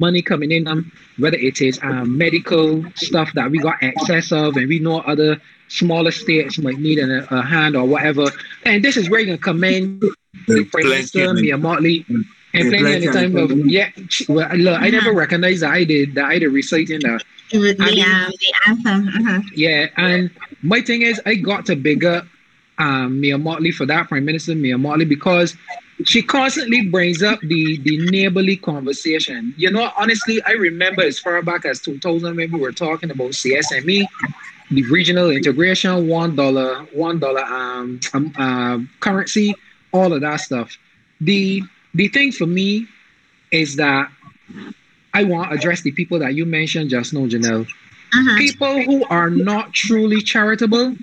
[0.00, 4.56] money coming in um, whether it is um, medical stuff that we got access of
[4.56, 8.26] and we know other smaller states might need a, a hand or whatever
[8.64, 10.02] and this is where you can commend
[10.48, 13.90] the Prime Minister Mia Mottley and Yeah, plenty plenty time of- of yeah
[14.28, 17.76] well look I never recognized that I did that I did reciting that it was
[17.76, 19.08] the, I mean- um, the anthem.
[19.08, 19.40] Uh-huh.
[19.54, 20.30] yeah, and
[20.62, 22.24] my thing is, I got to big up
[22.78, 25.54] um, Mia Mottley for that, Prime Minister Mia Mottley, because
[26.02, 29.52] she constantly brings up the the neighborly conversation.
[29.56, 33.34] You know, honestly, I remember as far back as 2000 when we were talking about
[33.34, 34.10] CSME,
[34.70, 39.56] the regional integration, one dollar, one dollar um, um uh, currency,
[39.92, 40.76] all of that stuff.
[41.20, 41.62] The
[41.94, 42.86] the thing for me
[43.50, 44.08] is that
[45.12, 47.66] I want to address the people that you mentioned just now, Janelle
[48.14, 48.36] Uh-huh.
[48.36, 50.96] people who are not truly charitable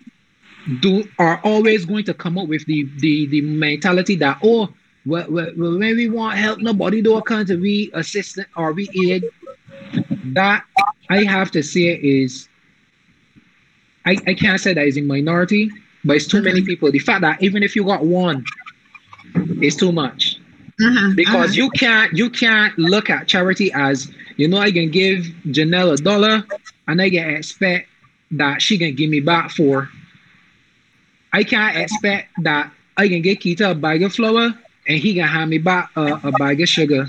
[0.79, 4.69] do are always going to come up with the the, the mentality that oh
[5.05, 9.25] when we want help nobody do come to we assistant or we aid
[10.33, 10.63] that
[11.09, 12.47] i have to say is
[14.05, 15.71] i, I can't say that is in minority
[16.05, 18.45] but it's too many people the fact that even if you got one
[19.61, 20.37] it's too much
[20.81, 21.13] Uh-huh.
[21.15, 21.61] because uh-huh.
[21.61, 25.97] you can't you can't look at charity as you know I can give Janelle a
[25.97, 26.43] dollar
[26.87, 27.87] and I can expect
[28.31, 29.89] that she can give me back for.
[31.33, 34.53] I can't expect that I can get Keita a bag of flour
[34.87, 37.05] and he can hand me back a, a bag of sugar.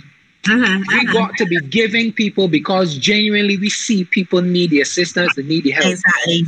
[0.49, 0.79] Uh-huh.
[0.89, 1.13] We uh-huh.
[1.13, 5.65] got to be giving people because genuinely we see people need the assistance, they need
[5.65, 5.87] the help.
[5.87, 6.45] Exactly.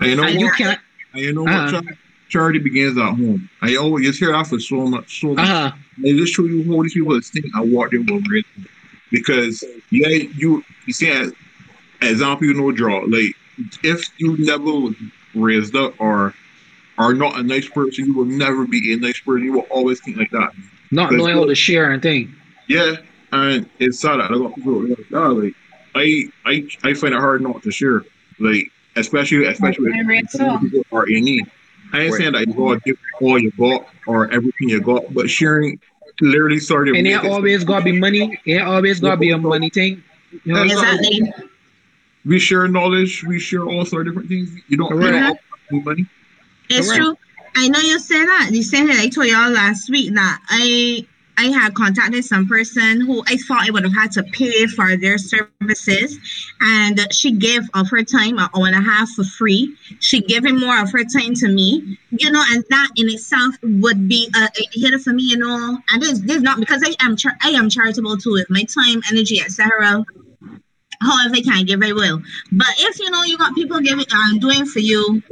[0.00, 0.56] And you know And you what?
[0.56, 0.80] can't
[1.14, 1.82] And you know Uh-huh.
[1.84, 1.94] what?
[2.28, 3.48] Charity begins at home.
[3.62, 5.48] I always just hear after so much, so much.
[5.48, 5.72] uh-huh.
[5.98, 8.68] They just show you how these people think and what they were raised with.
[9.10, 11.32] Because yeah, you you see as
[12.02, 13.34] example you know draw like
[13.82, 14.94] if you never was
[15.34, 16.34] raised up or
[16.98, 19.44] are not a nice person, you will never be a nice person.
[19.44, 20.52] You will always think like that.
[20.90, 22.34] Not Because knowing how to share and thing.
[22.68, 22.96] Yeah,
[23.32, 25.54] and it's sad that a lot of people are like, oh, like
[25.94, 28.02] I I I find it hard not to share.
[28.38, 30.58] Like especially especially I read if so.
[30.58, 31.44] people are in need.
[31.92, 32.32] I ain't Right.
[32.32, 35.78] that you gotta give all you got or everything you got, but sharing
[36.20, 38.38] literally started And it always gotta be money.
[38.44, 40.02] It always gotta be a money thing.
[40.44, 41.32] You know, Exactly.
[42.24, 44.50] we share knowledge, we share all sort of different things.
[44.68, 45.14] You don't Correct.
[45.14, 45.38] you don't
[45.70, 46.06] need money.
[46.70, 47.04] It's Correct.
[47.04, 47.16] true.
[47.56, 48.50] I know you said that.
[48.52, 53.00] You said that I told y'all last week that I I had contacted some person
[53.00, 56.18] who I thought I would have had to pay for their services,
[56.60, 59.74] and she gave of her time uh, an hour and a half for free.
[60.00, 64.08] She giving more of her time to me, you know, and that in itself would
[64.08, 65.78] be a, a hit for me, you know.
[65.90, 69.02] And this this not because I am char- I am charitable too with my time,
[69.10, 70.04] energy, etc.
[71.04, 72.20] However, I can give, I will.
[72.52, 75.22] But if you know you got people giving um doing for you,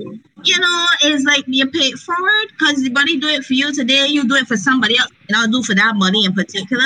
[0.45, 3.73] you know, it's like you pay it forward because the body do it for you
[3.73, 5.11] today, you do it for somebody else.
[5.29, 6.85] And I'll do for that money in particular,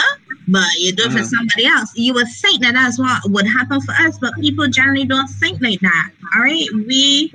[0.49, 1.25] but you do it for Uh-huh.
[1.25, 1.91] somebody else.
[1.97, 5.61] You would think that that's what would happen for us, but people generally don't think
[5.63, 6.11] like that.
[6.37, 7.35] All right, we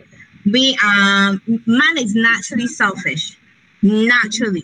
[0.52, 3.38] we um man is naturally selfish,
[3.82, 4.64] naturally.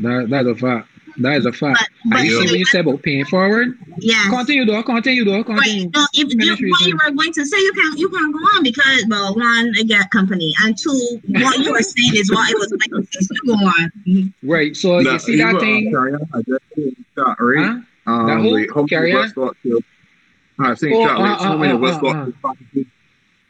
[0.00, 0.88] that, that's a fact.
[1.18, 1.78] That is a fact.
[2.04, 3.78] But but And you see what you said about paying forward?
[3.98, 4.28] yeah.
[4.28, 4.82] Continue, though.
[4.82, 5.44] Continue, though.
[5.44, 5.84] Continue.
[5.84, 5.94] Right.
[5.94, 8.32] No, if you, what what you you were going to say, you can you can
[8.32, 12.30] go on because well, one, I get company, and two, what you were saying is
[12.30, 13.24] what I was going to.
[13.24, 14.34] So go on.
[14.42, 14.76] Right.
[14.76, 15.90] So Nah, you see that uh, thing?
[15.90, 17.66] Carry on, I just said in chat, right?
[17.66, 17.80] Huh?
[18.06, 18.50] Um, That who?
[18.50, 19.32] like, how many Carry on?
[20.58, 22.52] I think Oh, chat, like, uh, so uh, many uh, Westcott uh, uh.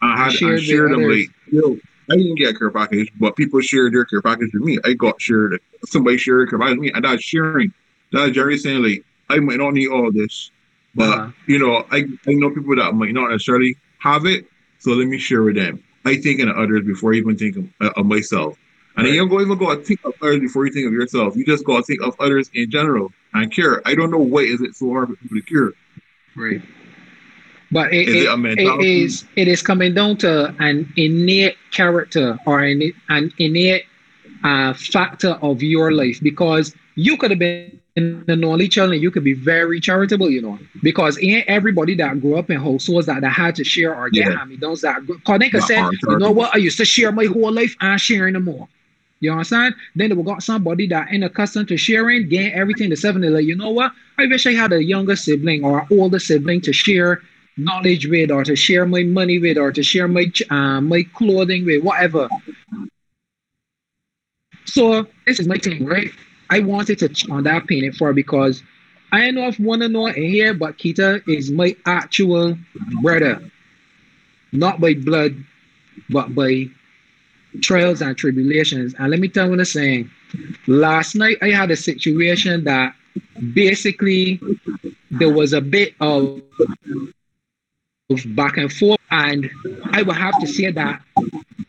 [0.02, 1.78] I had Shared I with shared them like yo,
[2.10, 4.78] I didn't get a care package, but people shared their care package with me.
[4.84, 7.72] I got shared somebody shared a care package with me, and that's sharing.
[8.12, 10.50] That's Jerry saying like I might not need all this,
[10.94, 11.30] but Uh-huh.
[11.46, 14.46] you know, I, I know people that might not necessarily have it,
[14.78, 15.82] so let me share with them.
[16.04, 18.58] I think of others before I even think of, uh, of myself.
[18.96, 21.34] And then you don't even go to think of others before you think of yourself.
[21.34, 23.82] You just go to think of others in general and care.
[23.88, 25.72] I don't know why is it so hard for people to care.
[26.36, 26.62] Right.
[27.74, 29.02] But it, Is it it, a it mentality?
[29.02, 33.84] is it is coming down to an innate character or an, an innate
[34.44, 38.46] uh, factor of your life because you could have been in the only child
[38.92, 42.58] and you could be very charitable, you know, because ain't everybody that grew up in
[42.60, 44.24] households that, that had to share or get Yeah.
[44.30, 47.52] hand-me-downs that because they could say, you know what, I used to share my whole
[47.52, 48.68] life and sharing them more.
[49.20, 49.74] You understand?
[49.94, 53.22] Then we got somebody that ain't accustomed to sharing, gain everything the seven.
[53.32, 53.92] Like, you know what?
[54.18, 57.22] I wish I had a younger sibling or older sibling to share
[57.56, 61.64] knowledge with, or to share my money with, or to share my uh, my clothing
[61.64, 62.28] with, whatever.
[64.66, 66.10] So this is my thing, right?
[66.50, 68.62] I wanted to on that painting for because
[69.12, 72.58] I know if one to know in here, but kita is my actual
[73.00, 73.40] brother,
[74.52, 75.36] not by blood,
[76.10, 76.66] but by
[77.62, 78.94] trials and tribulations.
[78.98, 80.10] And let me tell you what I'm saying.
[80.66, 82.94] Last night I had a situation that
[83.52, 84.40] basically
[85.12, 86.42] there was a bit of
[88.08, 89.50] back and forth, and
[89.92, 91.00] I would have to say that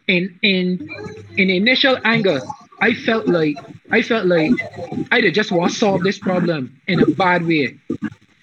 [0.07, 0.89] in in
[1.37, 2.41] in initial anger,
[2.81, 3.55] I felt like
[3.91, 4.51] I felt like
[5.11, 7.79] I just want to solve this problem in a bad way.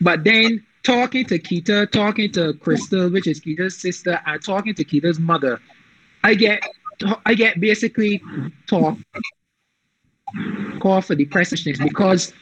[0.00, 4.84] But then talking to Keita, talking to Crystal, which is Keita's sister, and talking to
[4.84, 5.60] Keita's mother,
[6.24, 6.66] I get
[7.26, 8.22] I get basically
[8.66, 8.96] talk
[10.80, 12.32] call for depressiveness because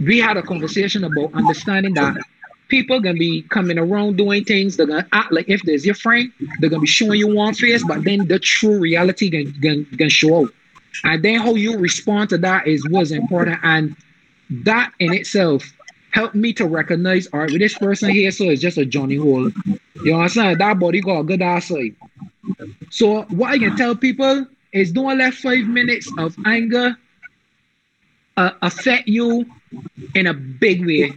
[0.00, 2.16] we had a conversation about understanding that
[2.68, 4.76] people gonna be coming around doing things.
[4.76, 7.84] They're gonna act like if there's your friend, they're gonna be showing you one face,
[7.84, 10.54] but then the true reality gonna, gonna, gonna show out.
[11.04, 13.60] And then how you respond to that is what's important.
[13.62, 13.96] And
[14.50, 15.72] that in itself
[16.10, 19.16] helped me to recognize, all right, with this person here, so it's just a Johnny
[19.16, 19.50] Hole.
[20.04, 20.60] You understand?
[20.60, 21.70] That body got a good ass.
[22.90, 26.96] So what I can tell people is don't let five minutes of anger
[28.36, 29.44] uh, affect you
[30.14, 31.12] in a big way.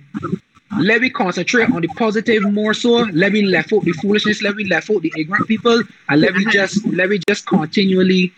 [0.79, 3.01] Let me concentrate on the positive more so.
[3.13, 4.41] Let me left out the foolishness.
[4.41, 8.33] Let me left out the ignorant people, and let me just let me just continually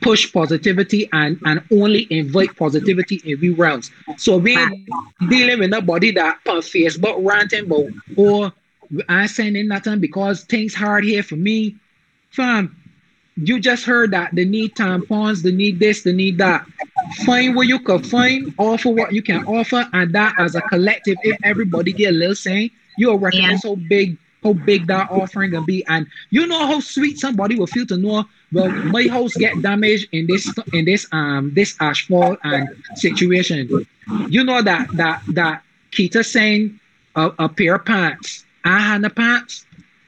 [0.00, 3.90] push positivity and and only invite positivity everywhere else.
[4.18, 4.54] So we
[5.28, 8.52] dealing with nobody that on Facebook ranting about or oh,
[9.08, 11.76] I sending nothing because things hard here for me.
[12.30, 12.76] Fam,
[13.36, 16.66] you just heard that they need tampons, they need this, they need that.
[17.24, 21.16] Find what you can find, offer what you can offer, and that as a collective,
[21.22, 23.70] if everybody get a little saying, you'll recognize yeah.
[23.70, 25.84] how big how big that offering gonna be.
[25.86, 30.08] And you know how sweet somebody will feel to know, well, my house get damaged
[30.12, 33.86] in this in this um this asphalt and situation.
[34.28, 36.78] You know that that that Keita saying
[37.16, 39.64] a, a pair of pants, I had the pants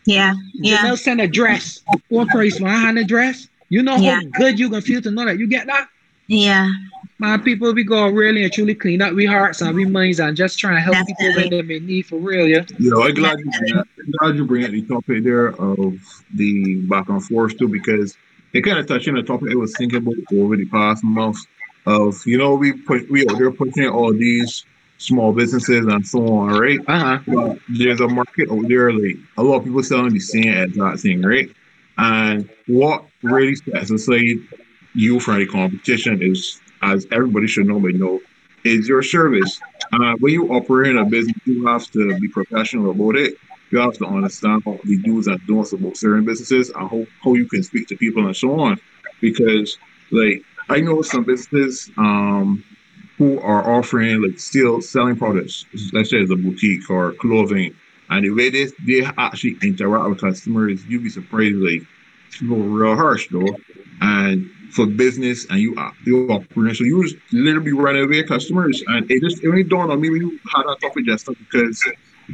[0.06, 0.82] yeah, yeah.
[0.82, 3.48] They'll send a dress or price behind a dress.
[3.68, 4.16] You know yeah.
[4.16, 5.88] how good you can feel to know that you get that.
[6.28, 6.70] Yeah.
[7.18, 10.36] My people, we go really and truly clean up we hearts and we minds and
[10.36, 11.14] just trying to help Definitely.
[11.18, 12.46] people when they're in need for real.
[12.46, 12.64] Yeah.
[12.78, 15.48] You know, I'm glad you bring that, I'm glad you bring up the topic there
[15.48, 15.98] of
[16.34, 18.16] the back and forth too because
[18.52, 21.38] it kind of touched on the topic I was thinking about over the past month
[21.86, 24.64] of you know we put we are there pushing all these
[24.98, 26.78] small businesses and so on, right?
[26.86, 27.54] Uh-huh.
[27.68, 31.22] there's a market out there, like a lot of people selling the same exact thing,
[31.22, 31.50] right?
[31.98, 34.36] And what really sets aside
[34.94, 38.20] you from the competition is, as everybody should know by now,
[38.64, 39.60] is your service.
[39.92, 43.34] Uh, when you operate in a business, you have to be professional about it.
[43.70, 47.34] You have to understand all the do's and don'ts about certain businesses and how, how
[47.34, 48.78] you can speak to people and so on.
[49.20, 49.76] Because,
[50.10, 52.64] like, I know some businesses, um,
[53.18, 57.74] who are offering like still selling products, let's say the boutique or clothing,
[58.10, 61.82] and the way they they actually interact with customers, you'd be surprised like
[62.30, 63.56] people real harsh though.
[64.00, 68.82] And for business and you are you operating, so you just literally running away customers,
[68.88, 71.82] and it just it only dawned on me when you had that topic just because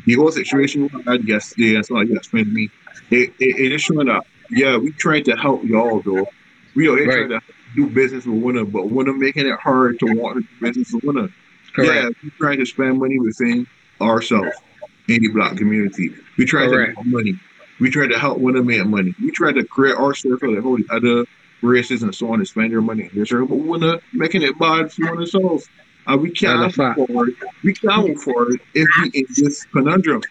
[0.06, 2.70] the whole situation you had yesterday and so like you explained to me,
[3.10, 6.26] it, it, it is showing that yeah we trying to help y'all though.
[6.74, 7.28] We are right.
[7.28, 7.40] trying to
[7.74, 10.48] do business with one winner, but one winner making it hard to want to do
[10.60, 11.28] business with winner.
[11.74, 11.94] Correct.
[11.94, 13.66] Yeah, we trying to spend money within
[14.00, 14.56] ourselves
[15.08, 16.14] in the black community.
[16.36, 16.96] We try Correct.
[16.96, 17.40] to make money.
[17.80, 19.14] We try to help one winner make money.
[19.20, 21.24] We try to create our circle that hold other
[21.62, 24.58] races and so on to spend their money in their circle, but winner making it
[24.58, 25.68] bad for one themselves.
[26.06, 27.34] Uh, we can't forward.
[27.62, 30.22] We can't forward if we in this conundrum.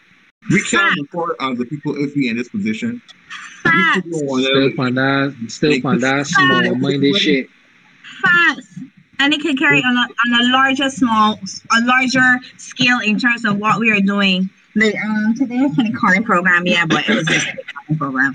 [0.49, 3.01] We can't forward as the people if we in this position
[3.63, 4.08] Facts.
[4.08, 7.47] Still find that, still find that small minded shit.
[8.21, 8.80] Facts.
[9.19, 11.39] And it can carry on a, on a larger, small,
[11.71, 14.50] a larger scale in terms of what we are doing.
[14.76, 17.47] Like um, today was a calling program, yeah, but it was just
[17.89, 18.34] a program.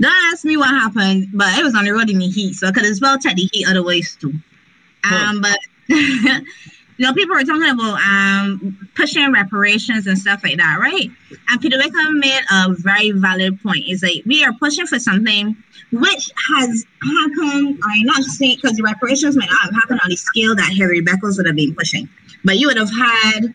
[0.00, 2.68] Don't ask me what happened, but it was on the road in the heat, so
[2.68, 4.32] I could as well take the heat other ways too.
[5.04, 5.58] Um, but
[7.00, 11.08] you know, people are talking about um pushing reparations and stuff like that, right?
[11.48, 13.84] And Peter Wickham made a very valid point.
[13.86, 15.56] It's like we are pushing for something
[15.92, 17.78] which has happened.
[17.82, 21.00] I'm not saying because the reparations might not have happened on the scale that Hilary
[21.00, 22.06] Beckles would have been pushing,
[22.44, 23.54] but you would have had.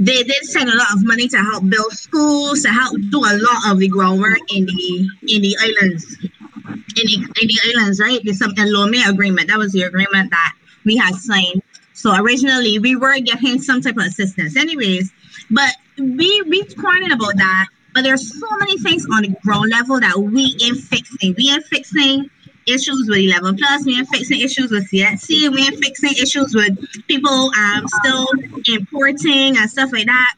[0.00, 3.34] They did send a lot of money to help build schools, to help do a
[3.34, 8.20] lot of the groundwork in the in the islands, in the, in the islands, right?
[8.22, 9.48] There's some Lomé agreement.
[9.48, 10.52] That was the agreement that
[10.84, 11.62] we had signed
[11.98, 15.10] so originally we were getting some type of assistance, anyways.
[15.50, 19.98] But we we crying about that, but there's so many things on the ground level
[19.98, 21.34] that we ain't fixing.
[21.36, 22.30] We ain't fixing
[22.68, 23.84] issues with 11 plus.
[23.84, 25.52] We ain't fixing issues with CSC.
[25.52, 28.28] We ain't fixing issues with people um still
[28.68, 30.34] importing and stuff like that.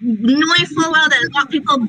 [0.00, 1.88] Knowing full well that a lot of people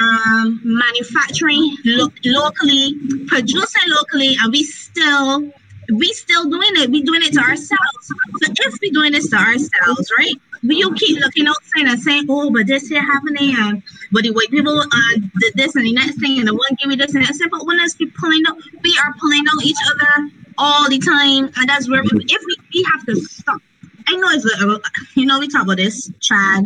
[0.00, 2.94] um manufacturing lo- locally,
[3.26, 5.52] producing locally, and we still
[5.92, 6.90] we still doing it.
[6.90, 8.06] We doing it to ourselves.
[8.06, 10.34] So if we doing this to ourselves, right?
[10.62, 14.30] We you keep looking outside and saying, "Oh, but this here happening," and but the
[14.30, 17.14] white people uh, did this and the next thing, and the one give me this
[17.14, 17.48] and that.
[17.50, 21.50] But when us be pulling out, we are pulling out each other all the time,
[21.56, 23.60] and that's where we, if we, we have to stop.
[24.08, 24.80] I know it's a,
[25.14, 26.64] you know we talk about this, Chad,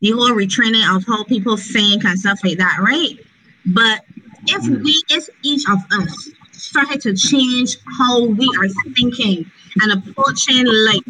[0.00, 3.18] the whole retraining of how people think and stuff like that, right?
[3.66, 4.02] But
[4.46, 6.30] if we, if each of us
[6.74, 9.48] started to change how we are thinking
[9.80, 11.06] and approaching life,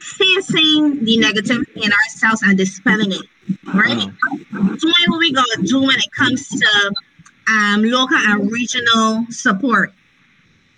[0.00, 3.26] facing the negativity in ourselves and dispelling it,
[3.74, 4.08] right?
[4.52, 6.92] Doing what we gotta do when it comes to
[7.48, 9.92] um, local and regional support.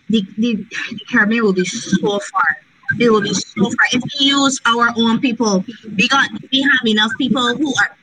[0.08, 0.56] The, the,
[0.90, 2.56] the Caribbean will be so far.
[2.98, 3.86] It will be so far.
[3.92, 5.64] If we use our own people,
[5.96, 7.97] we got we have enough people who are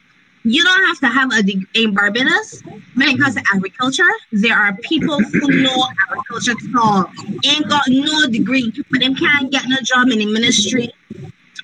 [0.45, 2.62] you don't have to have a degree in Barbados
[2.93, 4.10] when it comes to agriculture.
[4.31, 7.12] There are people who know agriculture at all,
[7.43, 10.93] ain't got no degree, but them can't get no job in the ministry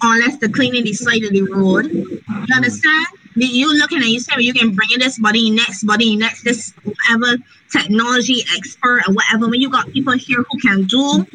[0.02, 1.92] unless they're cleaning the side of the road.
[1.92, 3.06] You understand?
[3.36, 6.74] You looking at you say you can bring in this body next body next this
[6.84, 7.38] whatever
[7.72, 9.48] technology expert or whatever.
[9.48, 11.26] When you got people here who can do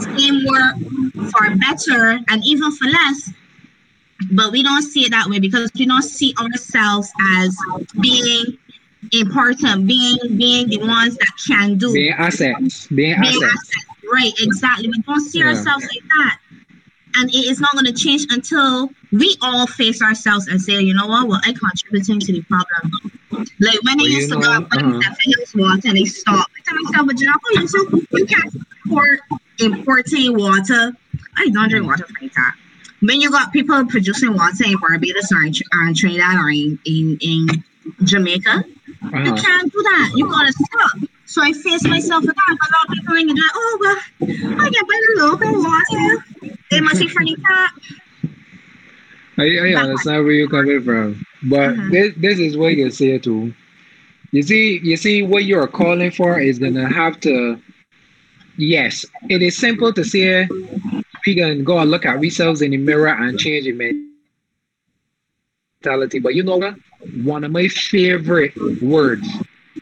[0.00, 3.30] same work for better and even for less,
[4.32, 7.56] but we don't see it that way because we don't see ourselves as
[8.00, 8.44] being
[9.12, 12.86] important, being being the ones that can do Being assets.
[12.88, 13.44] Being being assets.
[13.44, 13.86] assets.
[14.12, 14.88] Right, exactly.
[14.88, 15.46] We don't see Yeah.
[15.48, 16.38] ourselves like that.
[17.18, 20.92] And it is not going to change until we all face ourselves and say, you
[20.92, 22.92] know what, well, I contributing to the problem.
[23.58, 25.00] Like when Well, you used to go up uh-huh.
[25.00, 26.46] uh water and they stop.
[26.56, 29.20] I tell myself, but you know, you, can't import
[29.58, 30.92] importing water.
[31.36, 32.54] I don't drink water from the tap.
[33.00, 36.78] When you got people producing water in Barbados or in, or in Trinidad or in,
[36.84, 37.46] in, in
[38.04, 38.72] Jamaica, you
[39.12, 39.36] Uh-huh.
[39.36, 40.12] can't do that.
[40.16, 40.98] You gotta stop.
[41.26, 42.56] So I face myself with that.
[42.56, 43.52] A lot of people gonna that.
[43.54, 43.98] Oh well,
[44.60, 46.24] I can buy the local water.
[46.70, 47.70] They must be the.
[49.38, 51.90] I, I understand where you're coming from, but Mhm.
[51.90, 53.52] this this is what you say too.
[54.32, 57.60] You see, you see, what you're calling for is gonna have to.
[58.58, 60.48] Yes, it is simple to say
[61.26, 63.66] we can go and look at ourselves in the mirror and change
[65.82, 66.18] mentality.
[66.18, 66.76] But you know what?
[67.22, 69.28] One of my favorite words,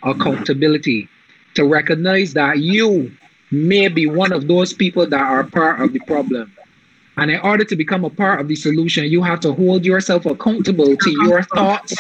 [0.03, 1.09] accountability,
[1.55, 3.13] to recognize that you
[3.53, 6.53] may be one of those people that are part of the problem.
[7.17, 10.27] And in order to become a part of the solution, you have to hold yourself
[10.27, 11.95] accountable to your thoughts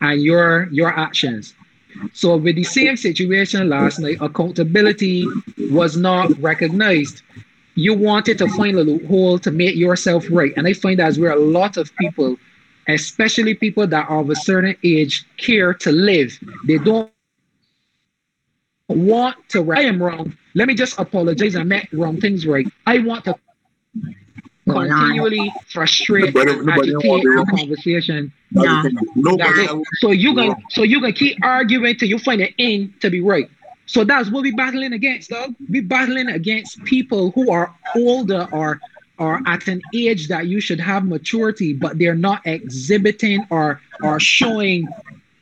[0.00, 1.54] and your your actions.
[2.12, 5.26] So with the same situation last night, accountability
[5.70, 7.22] was not recognized.
[7.74, 10.52] You wanted to find a loophole to make yourself right.
[10.56, 12.36] And I find that's where a lot of people,
[12.88, 16.38] especially people that are of a certain age, care to live.
[16.66, 17.10] They don't
[18.88, 20.36] want to I am wrong.
[20.54, 21.54] Let me just apologize.
[21.54, 22.66] I meant wrong things right.
[22.86, 23.34] I want to
[24.72, 28.32] continually frustrate Nobody- nobody agitate our conversation.
[28.52, 28.82] No.
[29.14, 29.62] Nobody.
[29.62, 29.82] It.
[30.00, 33.20] So you can so you can keep arguing till you find an end to be
[33.20, 33.48] right.
[33.86, 35.54] So that's what we're battling against, dog.
[35.68, 38.80] We're battling against people who are older or
[39.18, 44.18] are at an age that you should have maturity, but they're not exhibiting or or
[44.20, 44.88] showing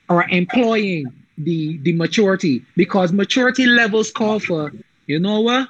[0.08, 4.72] or employing the the maturity because maturity levels call for,
[5.06, 5.68] you know what?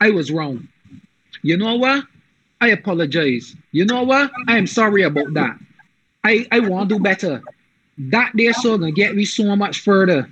[0.00, 0.66] I was wrong.
[1.42, 2.04] You know what?
[2.60, 3.56] I apologize.
[3.72, 4.30] You know what?
[4.48, 5.58] I am sorry about that.
[6.24, 7.42] I, I want to do better.
[7.98, 10.28] That there so gonna get me so much further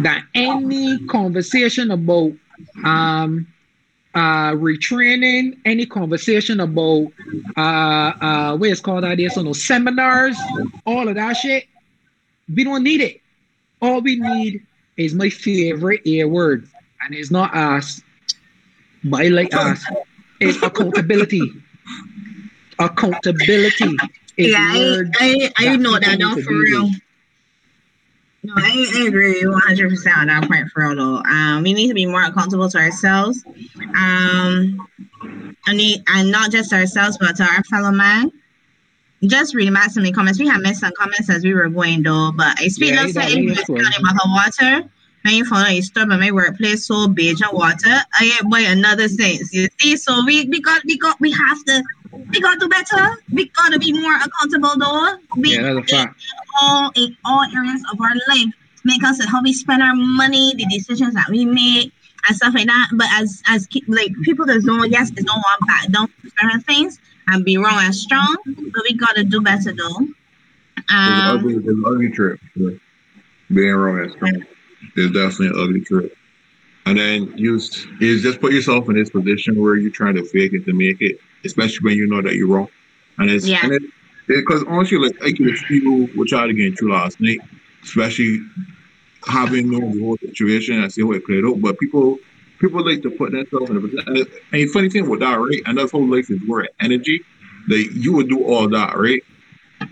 [0.00, 2.32] than any conversation about
[2.84, 3.46] um
[4.14, 7.12] uh retraining, any conversation about
[7.56, 10.36] uh uh what is called that there so no seminars,
[10.86, 11.64] all of that shit.
[12.52, 13.20] We don't need it.
[13.80, 14.66] All we need
[14.96, 16.68] is my favorite A word,
[17.04, 18.00] and it's not us,
[19.04, 19.84] but I like us.
[20.40, 21.40] It's accountability.
[22.78, 23.96] Accountability
[24.36, 26.90] Yeah, I, I, I know that now need for real.
[28.44, 31.22] No, I, I agree 100 percent on that point for real though.
[31.22, 33.44] Um, we need to be more accountable to ourselves.
[33.96, 34.88] Um,
[35.66, 38.32] and, the, and not just ourselves, but to our fellow man.
[39.24, 40.40] Just reading back some of the comments.
[40.40, 43.08] We had missed some comments as we were going though, but I speak Yeah, of
[43.08, 43.76] you got saying me, we that's cool.
[43.76, 44.91] talking about the water.
[45.24, 47.76] When you follow a stop at my workplace, so beige and water.
[48.18, 49.52] I ain't buy another sense.
[49.52, 51.82] You see, so we, we got we got we have to
[52.30, 53.08] we gotta do better.
[53.32, 55.16] We gotta be more accountable though.
[55.36, 56.22] We, Yeah, that's a fact.
[56.60, 58.52] all in all areas of our life.
[58.84, 61.92] Make us how we spend our money, the decisions that we make,
[62.26, 62.88] and stuff like that.
[62.94, 66.30] But as as ki- like people that don't yes, they don't want back down to
[66.40, 66.98] certain things
[67.28, 68.36] and be wrong and strong.
[68.44, 70.08] But we gotta do better though.
[70.78, 72.40] It's an Um, ugly, it's ugly trip.
[73.52, 74.44] Being wrong and strong.
[74.96, 76.16] It's definitely an ugly trip.
[76.86, 80.52] And then you is just put yourself in this position where you're trying to fake
[80.52, 82.68] it to make it, especially when you know that you're wrong.
[83.18, 83.60] And it's Yeah.
[83.62, 83.82] and it
[84.28, 87.40] because honestly, like I could feel what y'all again through last night,
[87.84, 88.40] especially
[89.26, 91.60] having known the whole situation and see how it played out.
[91.60, 92.18] But people
[92.58, 94.04] people like to put themselves in a position.
[94.06, 95.62] And, the- and the funny thing with that, right?
[95.66, 97.20] And that's how life is where energy.
[97.68, 99.22] That you would do all that, right?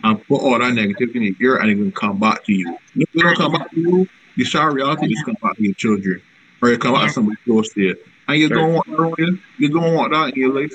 [0.02, 2.76] And put all that negativity in your ear and it can come back to you.
[2.96, 5.74] If it don't come back to you, the shower reality just come out to your
[5.74, 6.20] children.
[6.62, 7.06] Or it come out Yeah.
[7.08, 7.96] to somebody close to you.
[8.28, 9.38] And you don't want that on you.
[9.58, 10.70] You don't want that in your life.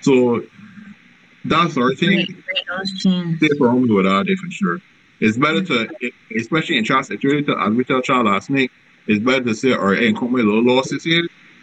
[0.00, 0.40] So
[1.44, 3.36] that's our thing break, break those chains.
[3.38, 4.78] stay for home with all day for sure.
[5.20, 5.88] It's better to,
[6.38, 8.70] especially in child situation, as we tell child last night,
[9.06, 11.22] it's better to say, all right, ain't come my little losses here.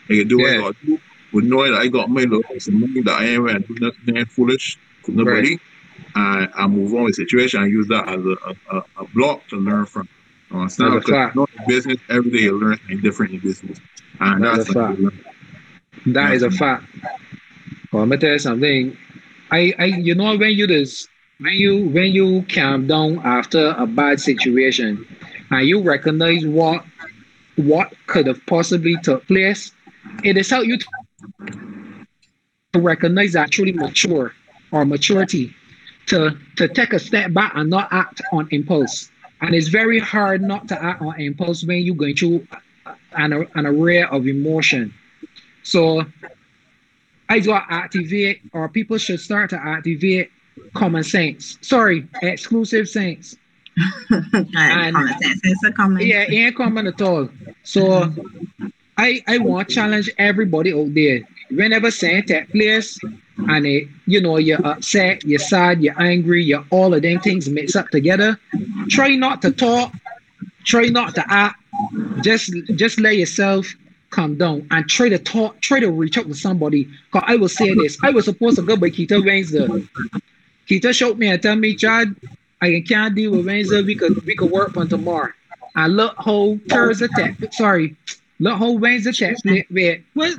[0.10, 0.98] I can do what I got to do.
[1.32, 3.92] With knowing that I got my little some money that I ain't going to do
[4.08, 5.58] nothing foolish to nobody.
[6.16, 9.08] And I move on with the situation and use that as a, a, a, a
[9.14, 10.08] block to learn from.
[10.52, 11.36] Uh, That's a because fact.
[11.36, 13.80] you know, business, every day you learn something different in business.
[14.20, 15.02] And That's that's, a fact.
[16.08, 16.84] That is a fact.
[17.92, 18.98] Well, I'm gonna tell you something.
[19.52, 23.88] I, I, you know, when you just when you when you calm down after a
[23.88, 25.06] bad situation,
[25.52, 26.84] and you recognize what
[27.56, 29.72] what could have possibly took place,
[30.24, 30.86] it is help you to
[32.82, 34.34] recognize truly mature
[34.72, 35.54] or maturity
[36.08, 39.10] to to take a step back and not act on impulse.
[39.42, 42.48] And it's very hard not to act on impulse when you're going through
[43.14, 44.94] an, an array of emotion.
[45.64, 46.06] So
[47.30, 50.32] I do activate, or people should start to activate
[50.74, 51.58] common sense.
[51.62, 53.36] Sorry, exclusive sense.
[54.10, 55.42] and, common sense.
[55.44, 56.06] It's a common.
[56.06, 57.30] Yeah, it ain't common at all.
[57.64, 58.68] So mm-hmm.
[58.98, 61.22] I I want to challenge everybody out there.
[61.50, 62.98] Whenever saying take place
[63.38, 67.50] and it, you know, you're upset, you're sad, you're angry, you're all of them things
[67.50, 68.40] mixed up together,
[68.90, 69.94] try not to talk,
[70.64, 71.62] try not to act.
[72.22, 73.68] Just just let yourself
[74.10, 76.88] calm down and try to talk, try to reach out to somebody.
[77.12, 77.98] Cause I will say this.
[78.04, 79.68] I was supposed to go by Keita Wednesday.
[80.70, 82.16] Keita showed me and tell me, Chad,
[82.62, 83.82] I can't deal with Wednesday.
[83.82, 85.32] We could we could work on tomorrow.
[85.76, 87.98] And look how Thursday tech, sorry,
[88.40, 89.36] look how Wednesday tech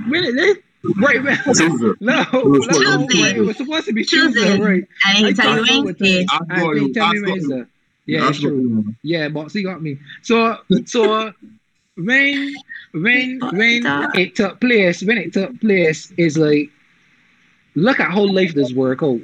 [0.08, 0.64] where is it?
[0.98, 1.38] Right, right.
[1.44, 1.92] Tuesday.
[2.00, 3.36] No, was no, Tuesday.
[3.38, 4.60] it was supposed to be Tuesday, Tuesday.
[4.62, 4.84] right?
[5.04, 6.26] I didn't tell you thought it was Wednesday.
[6.30, 7.32] I I know think you- tell me I you.
[7.32, 7.64] Wednesday.
[8.06, 8.60] Yeah, That's it's true.
[8.60, 8.96] we want.
[9.02, 9.98] Yeah, got me.
[10.22, 11.32] So so
[11.96, 12.54] when
[12.92, 13.82] when when
[14.14, 16.70] it took place, when it took place, is like
[17.74, 19.20] look at how life does work out.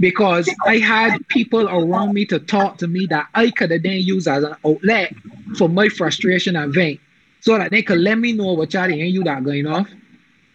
[0.00, 4.00] Because I had people around me to talk to me that I could have then
[4.00, 5.12] used as an outlet
[5.56, 7.00] for my frustration and vent.
[7.40, 9.88] So that they could let me know what y'all ain't you that going off.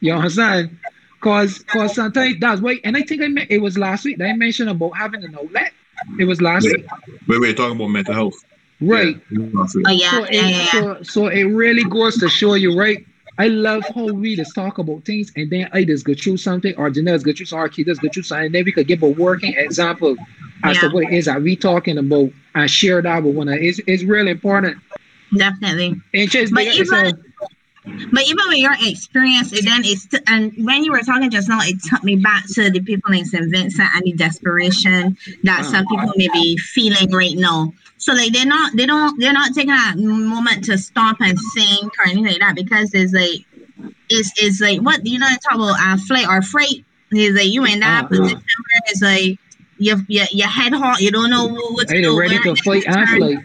[0.03, 0.77] You understand?
[1.21, 4.27] Cause cause sometimes that's why and I think I meant it was last week that
[4.29, 5.71] I mentioned about having an outlet.
[6.19, 6.73] It was last Yeah.
[6.73, 6.85] week.
[7.27, 8.33] But we're talking about mental health.
[8.81, 9.17] Right.
[9.31, 9.47] Yeah.
[9.55, 10.65] Oh yeah, So yeah, yeah, it, yeah.
[10.71, 13.05] so, so it really goes to show you, right?
[13.37, 16.75] I love how we just talk about things and then I just go through something,
[16.75, 19.01] or Janelle's go through something, or Keita's go through something, and then we could give
[19.03, 20.17] a working example
[20.65, 20.91] as to Yeah.
[20.93, 23.63] what it is that we talking about and share that with one another.
[23.63, 24.77] It's, it's really important.
[25.35, 26.01] Definitely.
[26.13, 27.23] And just But it's a- even-
[27.85, 31.49] But even with your experience, it then it's t- and when you were talking just
[31.49, 33.51] now, it took me back to the people in St.
[33.51, 37.73] Vincent and the desperation that some people may be feeling right now.
[37.97, 41.91] So like they're not they don't they're not taking that moment to stop and think
[41.99, 43.45] or anything like that because it's like
[44.09, 46.85] it's it's like what you know talk about uh, flight or freight.
[47.11, 48.07] It's like you in that Uh-uh.
[48.09, 49.39] position where it's like
[49.77, 52.09] your your your head hot, you don't know what to do.
[52.11, 53.17] ain't ready to fight and turn.
[53.17, 53.37] flight.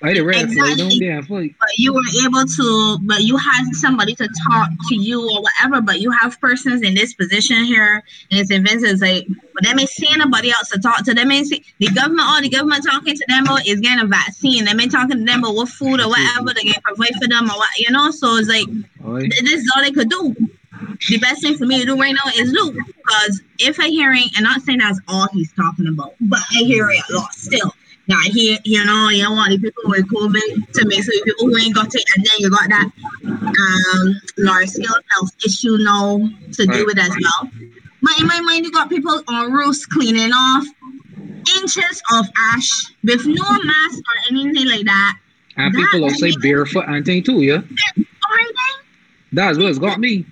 [0.00, 1.00] I ain't to fight, Exactly.
[1.28, 1.56] fight.
[1.60, 5.80] but you were able to but you had somebody to talk to you or whatever
[5.80, 9.86] but you have persons in this position here and it's Vincent's like but they may
[9.86, 11.14] see anybody else to talk to.
[11.14, 14.64] Them may see the government all the government talking to them is getting a vaccine.
[14.64, 17.50] They may talking to them about what food or whatever they can provide for them
[17.50, 18.12] or what you know?
[18.12, 20.34] So it's like th- this is all they could do.
[21.08, 24.26] The best thing for me to do right now is look because if I hearing
[24.36, 27.72] and not saying that's all he's talking about but I hear it a lot still
[28.08, 31.46] now here, you know, you want the people with COVID to make sure the people
[31.48, 32.90] who ain't got it, and then you got that
[33.24, 36.18] um large scale health issue now
[36.52, 36.86] to do Right.
[36.86, 37.50] with as well.
[38.02, 40.66] But in my mind, you got people on roofs cleaning off
[41.56, 42.68] inches of ash
[43.04, 45.18] with no mask or anything like that.
[45.56, 47.62] And That- people say barefoot and thing too, yeah.
[47.96, 48.06] Then.
[49.32, 50.24] That's what's got me.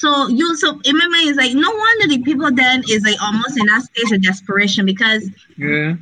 [0.00, 3.20] So you so in my mind is like no wonder the people then is like
[3.22, 5.22] almost in that stage of desperation because
[5.56, 5.94] Yeah.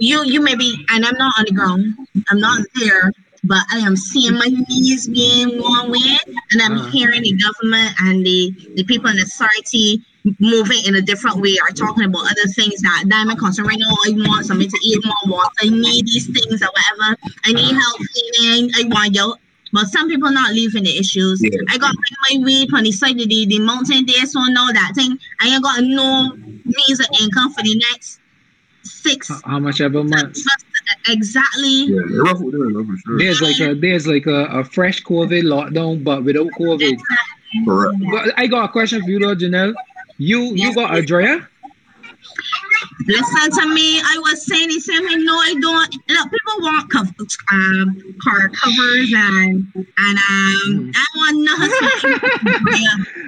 [0.00, 1.94] you you may be and I'm not on the ground.
[2.30, 3.12] I'm not there,
[3.44, 6.16] but I am seeing my knees being one way
[6.52, 6.90] and I'm Uh.
[6.90, 10.02] hearing the government and the, the people in the society
[10.38, 13.90] moving in a different way or talking about other things that a concern right now.
[14.06, 17.16] I want something to eat, more water, I need these things or whatever.
[17.44, 19.34] I need help cleaning, I want you.
[19.72, 21.40] But some people not leaving the issues.
[21.42, 21.50] Yeah.
[21.70, 24.70] I got my, my weed on the side of the, the mountain there, so now
[24.70, 25.18] that thing.
[25.40, 28.20] I ain't got no means of income for the next
[28.84, 30.44] six How- How much ever months?
[31.08, 31.84] exactly.
[31.86, 33.18] Yeah, they're rough with them, for sure.
[33.18, 36.98] There's like a there's like a, a fresh COVID lockdown, but without COVID.
[37.64, 37.98] Correct.
[38.10, 39.74] But I got a question for you though, Janelle.
[40.18, 41.48] You you got a dryer?
[43.06, 44.00] Listen to me.
[44.00, 45.24] I was saying the same thing.
[45.24, 45.94] No, I don't.
[46.08, 47.14] Look, people want cov-
[47.50, 50.92] um, car covers and and um.
[50.94, 52.20] I want nothing.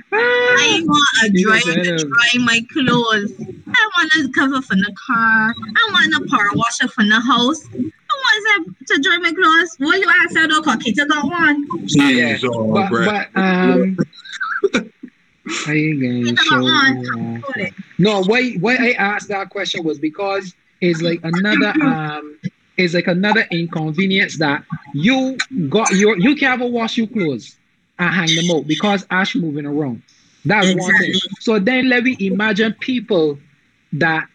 [0.12, 3.33] I want a dryer to dry my clothes.
[3.66, 5.55] I want a cover for the car.
[5.57, 7.64] I want a power washer for the house.
[7.75, 9.75] I want that to dry my clothes.
[9.79, 10.37] What you ask?
[10.39, 11.01] I don't cook it.
[11.01, 11.66] I got one.
[11.89, 13.97] Yeah, Jeez, But but um
[15.66, 17.42] I ain't gonna show you.
[17.99, 22.38] No, why why I asked that question was because it's like another um
[22.76, 24.64] it's like another inconvenience that
[24.95, 25.36] you
[25.68, 27.57] got your you can't ever wash your clothes
[27.99, 30.03] and hang them out because ash moving around.
[30.45, 31.11] That's one thing.
[31.11, 31.30] Exactly.
[31.40, 33.38] So then let me imagine people
[33.95, 34.26] that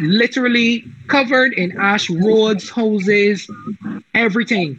[0.00, 3.48] literally covered in ash roads, houses,
[4.14, 4.78] everything.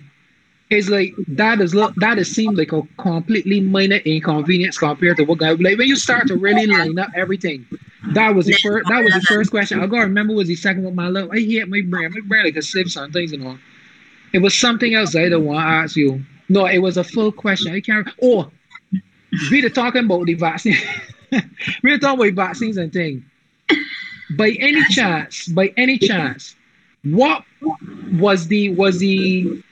[0.70, 5.24] It's like that is look that is seemed like a completely minor inconvenience compared to
[5.24, 7.66] what guy like when you start to really line up everything.
[8.14, 9.80] That was the first that was the first question.
[9.80, 11.32] I gotta remember was the second one my love.
[11.32, 12.12] I hate my brain.
[12.14, 13.58] My brain like a slip on things, you know.
[14.32, 16.24] It was something else I don't want to ask you.
[16.50, 17.74] No, it was a full question.
[17.74, 18.52] I can't oh
[19.52, 20.78] we were talking about the vaccine.
[21.84, 23.24] we were talking about vaccines and things.
[24.38, 26.56] By any chance, by any chance,
[27.04, 27.44] what
[28.14, 29.64] was the was the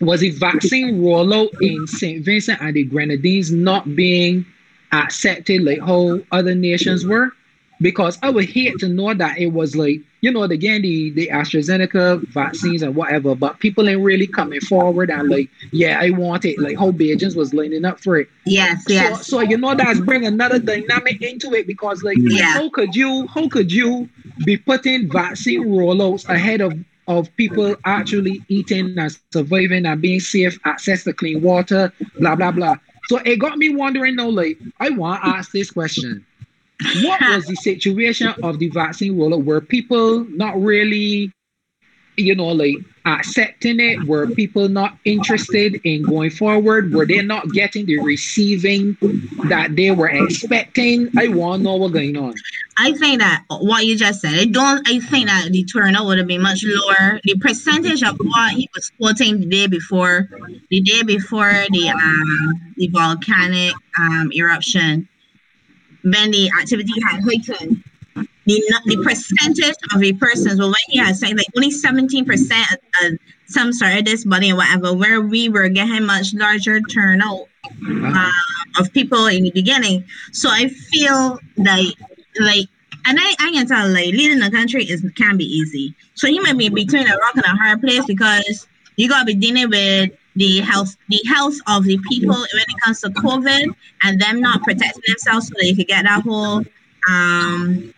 [0.00, 2.24] was the vaccine rollout in St.
[2.24, 4.46] Vincent and the Grenadines not being
[4.92, 7.30] accepted like how other nations were?
[7.82, 11.28] Because I would hate to know that it was like, you know, again, the, the
[11.28, 16.44] AstraZeneca vaccines and whatever, but people ain't really coming forward and like, yeah, I want
[16.44, 16.58] it.
[16.58, 18.28] Like how Bajans was lining up for it.
[18.44, 19.26] Yes, So, yes.
[19.26, 22.52] so you know that's bring another dynamic into it because like Yeah.
[22.52, 24.10] how could you how could you
[24.44, 26.74] be putting vaccine rollouts ahead of
[27.10, 32.52] of people actually eating and surviving and being safe, access to clean water, blah blah
[32.52, 32.76] blah.
[33.08, 36.24] So it got me wondering now, like I want to ask this question.
[37.02, 39.44] What was the situation of the vaccine rollout?
[39.44, 41.32] Were people not really,
[42.20, 44.04] you know, like accepting it?
[44.04, 46.92] Were people not interested in going forward?
[46.92, 48.96] Were they not getting the receiving
[49.48, 51.10] that they were expecting?
[51.16, 52.34] I want to know what's going on.
[52.78, 54.88] I think that what you just said, I don't.
[54.88, 57.20] I think that the turnout would have been much lower.
[57.24, 60.28] The percentage of what he was quoting the day before,
[60.70, 65.08] the day before the um the volcanic um eruption,
[66.02, 67.84] when the activity had heightened,
[68.46, 70.56] the the percentage of a person.
[70.56, 72.68] So when he had said like only seventeen percent
[73.02, 73.70] of some
[74.04, 77.46] this body or whatever, where we were getting much larger turnout
[77.90, 78.32] um,
[78.78, 80.04] of people in the beginning.
[80.32, 81.94] So I feel like
[82.38, 82.66] like
[83.06, 85.94] and I, I can tell like leading the country is can be easy.
[86.14, 88.66] So you might be between a rock and a hard place because
[88.96, 93.00] you gotta be dealing with the health the health of the people when it comes
[93.00, 93.74] to COVID
[94.04, 96.62] and them not protecting themselves so they could get that whole
[97.08, 97.92] um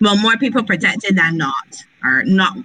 [0.00, 2.56] well more people protected than not or not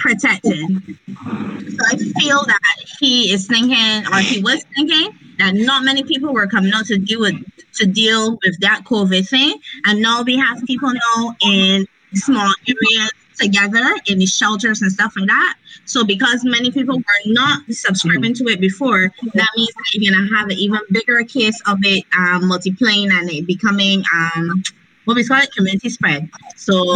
[0.00, 0.66] protected.
[0.96, 6.32] So I feel that he is thinking, or he was thinking, that not many people
[6.32, 7.36] were coming out to deal with
[7.74, 9.54] to deal with that COVID thing,
[9.86, 13.10] and now we have people now in small areas
[13.40, 15.54] together in the shelters and stuff like that.
[15.86, 20.36] So because many people were not subscribing to it before, that means that you're gonna
[20.36, 24.62] have an even bigger case of it um, multiplying and it becoming um,
[25.04, 26.28] what we call it community spread.
[26.56, 26.94] So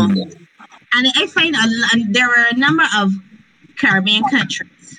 [0.97, 1.59] and I find a,
[1.93, 3.13] and there were a number of
[3.77, 4.99] Caribbean countries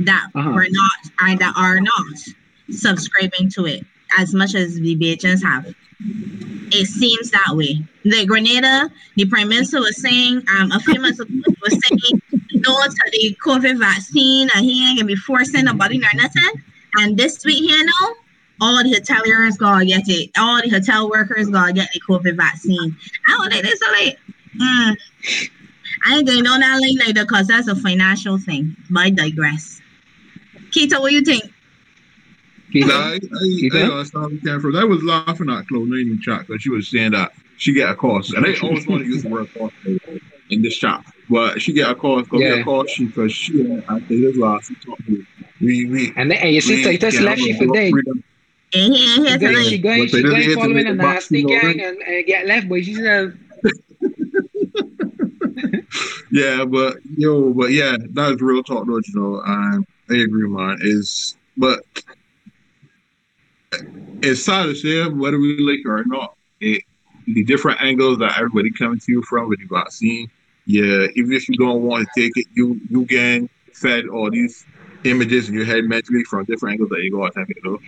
[0.00, 0.50] that Uh-huh.
[0.50, 2.16] were not and that are not
[2.70, 3.84] subscribing to it
[4.18, 5.66] as much as the Bajans have.
[6.72, 7.82] It seems that way.
[8.04, 12.20] The Grenada, the prime minister was saying um, a few months ago, he was saying
[12.54, 16.62] no to the COVID vaccine and he ain't gonna be forcing nobody or nothing.
[16.96, 18.14] And this week here now,
[18.60, 20.30] all the hoteliers gonna get it.
[20.38, 22.96] All the hotel workers gonna get the COVID vaccine.
[23.28, 24.18] I don't think this like
[24.56, 24.96] Mm.
[26.06, 28.74] I ain't going on that lane later because that's a financial thing.
[28.90, 29.80] But I digress.
[30.70, 31.44] Keita, what do you think?
[32.72, 33.14] Keep Nah, going.
[33.14, 33.18] I,
[33.60, 33.92] Keep I, I going.
[33.92, 34.40] understand where you
[34.72, 34.76] came.
[34.76, 37.90] I was laughing at Chloe Nine in chat because she was saying that she get
[37.90, 39.72] a course, and I always want to use the word course
[40.48, 42.54] in this chat, but she get a course because Yeah.
[42.54, 44.72] we a course she because she and I think this last
[45.06, 45.26] we
[45.60, 46.12] we we.
[46.16, 47.90] And then and you see we Titus can left have she for block day.
[47.90, 48.24] freedom.
[48.72, 49.68] And he ain't here She going, tonight.
[49.68, 52.84] she going, she going didn't following a the nasty gang and, and get left, but
[52.84, 53.36] she said,
[56.32, 59.00] Yeah, but yo, but yeah, that's real talk, though.
[59.04, 60.78] You know, um, I agree, man.
[60.80, 61.80] Is but
[64.22, 66.36] it's sad to say whether we like it or not.
[66.60, 66.82] It,
[67.26, 70.28] the different angles that everybody coming to you from with the vaccine.
[70.66, 74.64] Yeah, even if you don't want to take it, you you getting fed all these
[75.04, 77.80] images in your head mentally from different angles that you go attack it though.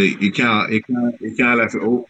[0.00, 1.82] Like you can't, you can't, you can't let it.
[1.82, 2.08] Oh,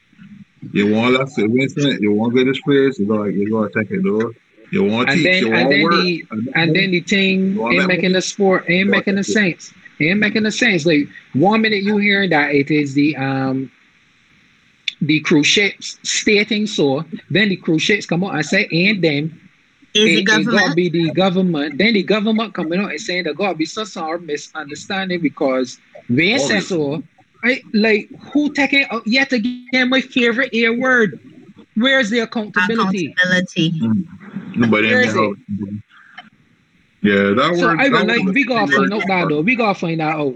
[0.72, 3.86] you want left it Vincent, you want good this place, you go, you go attack
[3.90, 4.32] it though.
[4.70, 6.24] You want and teach, then you and want then work, the
[6.54, 9.34] and then the thing You ain't making the sport ain't making the that shit?
[9.34, 9.72] sense.
[10.00, 10.86] Ain't making the sense.
[10.86, 13.70] Like one minute you hearing that it is the um
[15.00, 19.40] the cruise ships stating so, then the cruise ships come out and say and then
[19.94, 21.78] Is it, the it gotta be the government.
[21.78, 25.78] Then the government coming out and saying there gotta be some sort of misunderstanding because
[26.08, 27.02] they ain't say so.
[27.42, 31.18] I like who taking out yet again my favorite A word.
[31.76, 33.14] Where's the accountability?
[33.16, 33.72] Accountability.
[34.56, 35.36] Nobody Where in is the house.
[37.02, 37.80] Yeah, that So word.
[37.80, 39.40] I that would like we gotta find out that though.
[39.40, 40.34] We gotta find that out.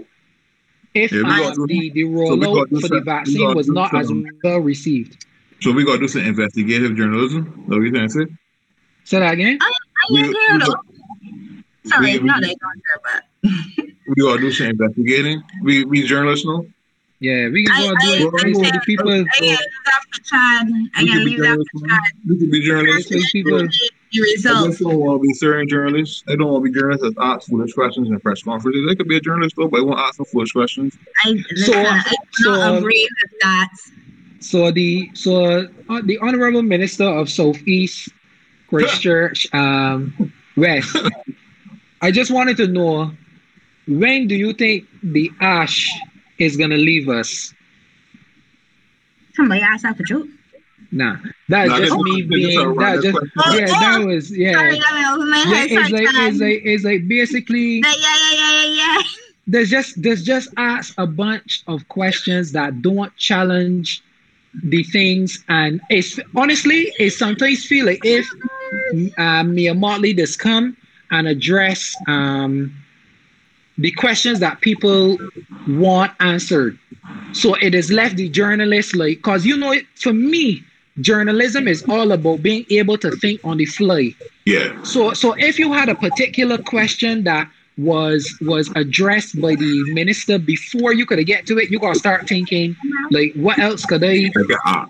[0.95, 3.53] If Yeah, we uh, gotta do- the, the rollout gotta for the some- we vaccine
[3.55, 4.11] was do not as
[4.43, 5.25] well received.
[5.61, 7.45] So we gotta do some investigative journalism.
[7.45, 8.25] Is that what you trying to say?
[9.03, 9.57] Say that again?
[9.61, 9.71] I
[10.11, 10.65] We- we here though.
[10.65, 10.85] got-
[11.85, 15.43] Sorry, we- not that I don't but We gotta do some investigating.
[15.61, 16.65] We we journalists know.
[17.21, 18.27] Yeah, we can I- go I- do it.
[18.27, 20.67] I Basically, said- people, I gotta leave that for Chad.
[20.95, 21.69] I We gotta be leave that journalists.
[21.79, 21.87] for.
[21.87, 21.99] Chad.
[22.27, 23.09] We could be journalists.
[23.09, 23.57] basically people.
[23.59, 24.67] The I results.
[24.67, 26.23] just don't want to be certain journalists.
[26.27, 28.85] They don't want to be journalists that ask foolish questions in press conferences.
[28.87, 30.97] They could be a journalist though, but they won't ask some foolish questions.
[31.25, 33.69] I, listen, So- I do so- not agree with that.
[34.41, 38.09] So the so uh, the honorable minister of Southeast
[38.67, 40.95] Christchurch um, West.
[42.01, 43.11] I just wanted to know
[43.87, 45.89] when do you think the ash
[46.39, 47.53] is gonna leave us?
[49.35, 50.27] Somebody asked that for joke.
[50.91, 51.17] Nah,
[51.49, 53.67] that's Nah, just me being a that just question.
[53.67, 56.33] yeah that was yeah Sorry, that was my yeah it's like Chad.
[56.33, 59.01] it's like it's like basically Yeah, yeah, yeah, yeah, yeah, yeah.
[59.47, 64.03] there's just there's just ask a bunch of questions that don't challenge
[64.63, 68.25] the things and it's honestly it sometimes feel like if
[69.17, 70.75] um, me and Mottley just come
[71.11, 72.71] and address um,
[73.77, 75.17] the questions that people
[75.67, 76.77] want answered
[77.33, 80.63] so it is left the journalists like because you know it for me
[81.01, 84.13] journalism is all about being able to think on the fly
[84.45, 84.81] Yeah.
[84.83, 90.39] so so if you had a particular question that was was addressed by the minister
[90.39, 92.73] before you could get to it, you gotta start thinking
[93.11, 94.31] like what else could I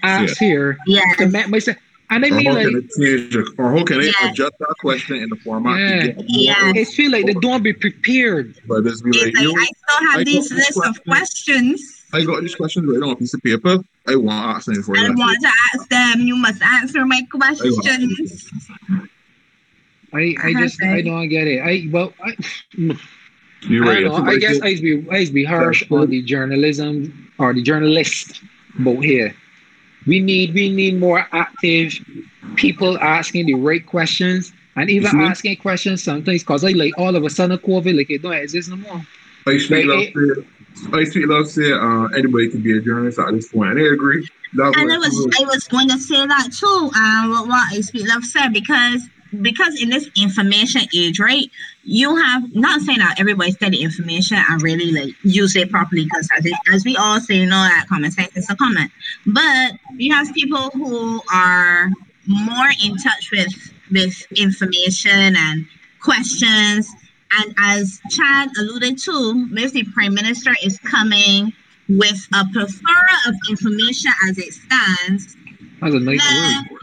[0.03, 0.39] ask.
[0.39, 0.47] Yeah.
[0.47, 1.01] here Yeah.
[1.17, 1.77] to make myself
[2.09, 4.29] and I Or mean how like can I change the, or how can I Yeah.
[4.31, 6.13] adjust that question in the format Yeah.
[6.13, 6.71] to Yeah.
[6.75, 8.55] it feel like they don't be prepared.
[8.67, 10.87] But this be It's like, like you I still have I these got this list
[10.89, 12.01] of questions.
[12.13, 13.79] I got these questions right on a piece of paper.
[14.07, 15.13] I want to ask them for I you.
[15.15, 16.21] want to ask them.
[16.27, 18.49] You must answer my questions.
[20.13, 21.59] I, I just I don't get it.
[21.61, 22.35] I well I,
[23.67, 24.03] You're I right.
[24.03, 24.31] don't know.
[24.31, 28.41] I guess I'd be I'd be harsh That's on the journalism or the journalist
[28.79, 29.35] boat here.
[30.05, 31.93] We need we need more active
[32.55, 35.29] people asking the right questions and even Mhm.
[35.29, 38.69] asking questions sometimes because I like all of a sudden COVID like it don't exist
[38.69, 39.01] no more.
[39.47, 40.41] I speak love Like, say,
[40.93, 43.93] I speak love say, uh, anybody can be a journalist at this point, and I
[43.93, 44.27] agree.
[44.53, 46.91] That's And I was I was going to say that too.
[46.95, 49.09] Um, what, what I speak love said because
[49.41, 51.49] because in this information age, right?
[51.83, 56.29] You have not saying that everybody study information and really like use it properly because
[56.37, 58.91] as, as we all say, you know that common sense is a comment.
[59.27, 61.89] But you have people who are
[62.27, 63.53] more in touch with
[63.91, 65.65] with information and
[66.01, 66.89] questions.
[67.31, 69.83] And as Chad alluded to, Mr.
[69.93, 71.53] Prime Minister is coming
[71.89, 75.35] with a plethora of information as it stands.
[75.81, 76.21] That's a nice
[76.71, 76.81] word.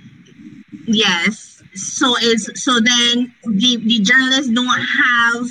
[0.86, 1.51] Yes.
[1.74, 5.46] So is so then the, the journalists don't have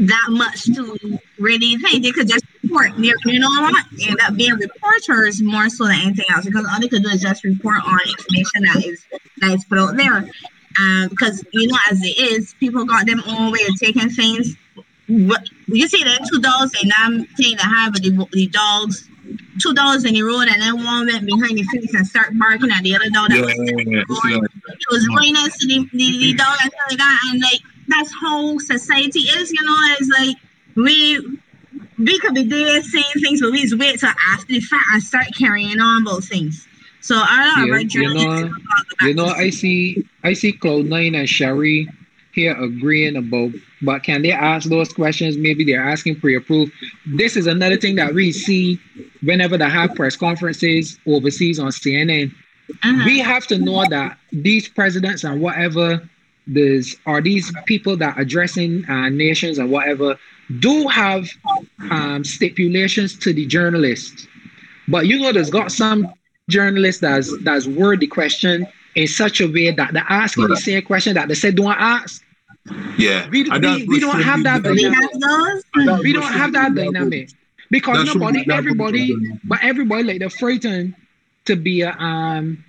[0.00, 2.04] that much to really think.
[2.04, 2.92] They could just report.
[2.96, 3.86] They're, you know what?
[3.92, 7.08] They end up being reporters more so than anything else because all they could do
[7.08, 9.04] is just report on information that is
[9.38, 10.28] that is put out there.
[10.78, 14.56] Um, because you know, as it is, people got them own way of taking things.
[15.08, 19.07] You see them two dogs and I'm saying to have the, the dogs
[19.60, 22.70] two dogs in the road and then one went behind the fence and start barking
[22.70, 26.34] at the other dog that Yeah, yeah, is it was next to the, the, the
[26.34, 26.36] mm-hmm.
[26.36, 27.18] dog and like that.
[27.30, 30.36] And like that's how society is, you know, it's like
[30.76, 31.38] we
[31.98, 35.02] we could be there saying things, but we just wait till after the fact and
[35.02, 36.66] start carrying on about things.
[37.00, 40.32] So I Yeah, don't know, you know- will go back You know, I see I
[40.34, 41.88] see Cloud Nine and Sherry
[42.32, 43.52] here agreeing about,
[43.82, 45.36] but can they ask those questions?
[45.36, 46.72] Maybe they're asking pre-approved.
[47.06, 48.78] This is another thing that we see
[49.22, 52.32] whenever they have press conferences overseas on CNN.
[52.84, 53.04] Mhm.
[53.06, 56.08] We have to know that these presidents and whatever
[56.46, 60.18] this are these people that are addressing uh, nations and whatever
[60.60, 61.28] do have
[61.90, 64.26] um, stipulations to the journalists.
[64.88, 66.12] But you know, there's got some
[66.48, 68.66] journalists that's that's word the question
[68.98, 72.22] in such a way that they're asking the same question that they said don't ask.
[72.98, 76.02] Yeah, We- that's we- we don't have that should be- We dynamic.
[76.04, 77.30] We don't have that dynamic
[77.70, 80.94] because That should be- nobody, everybody, but everybody like they're frightened
[81.46, 82.64] to be a um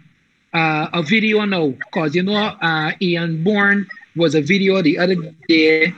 [0.54, 5.16] uh, a video now because you know uh Ian Bourne was a video the other
[5.48, 5.94] day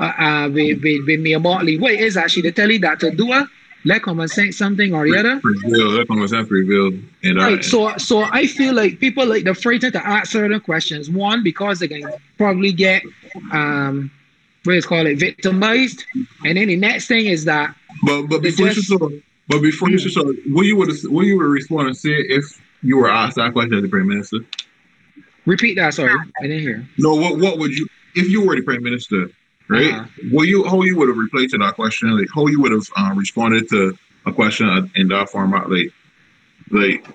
[0.00, 1.78] uh, uh with, with, with Mia Mottley.
[1.80, 3.46] What is actually they tell you that to do it?
[3.86, 5.40] Let common sense something or the other.
[5.44, 5.98] Revealed.
[5.98, 6.94] That conversation revealed.
[7.22, 7.62] And Right.
[7.64, 11.10] So so I feel like people like they're frightened to ask certain questions.
[11.10, 13.02] One, because they can probably get
[13.52, 14.10] um
[14.64, 16.04] what is called it victimized.
[16.44, 17.74] And then the next thing is that
[18.04, 19.08] But but before just- you saw,
[19.48, 22.44] but before you saw, what you would what you would respond and say if
[22.82, 24.38] you were asked that question as the prime minister?
[25.46, 26.10] repeat that, sorry,
[26.40, 26.88] I didn't hear.
[26.96, 29.28] No, what what would you if you were the prime minister,
[29.68, 29.92] right?
[29.92, 30.06] Uh-huh.
[30.30, 32.16] What you how you would have replied to that question?
[32.16, 33.96] Like how you would have uh, responded to
[34.26, 35.70] a question in that format?
[35.70, 35.92] Like
[36.70, 37.06] like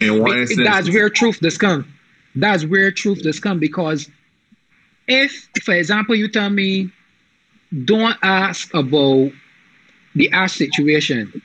[0.00, 1.86] in one It- instance, that's where truth does come.
[2.34, 4.10] That's where truth does come because
[5.06, 6.90] if, for example, you tell me,
[7.84, 9.30] don't ask about
[10.14, 11.42] the ash situation,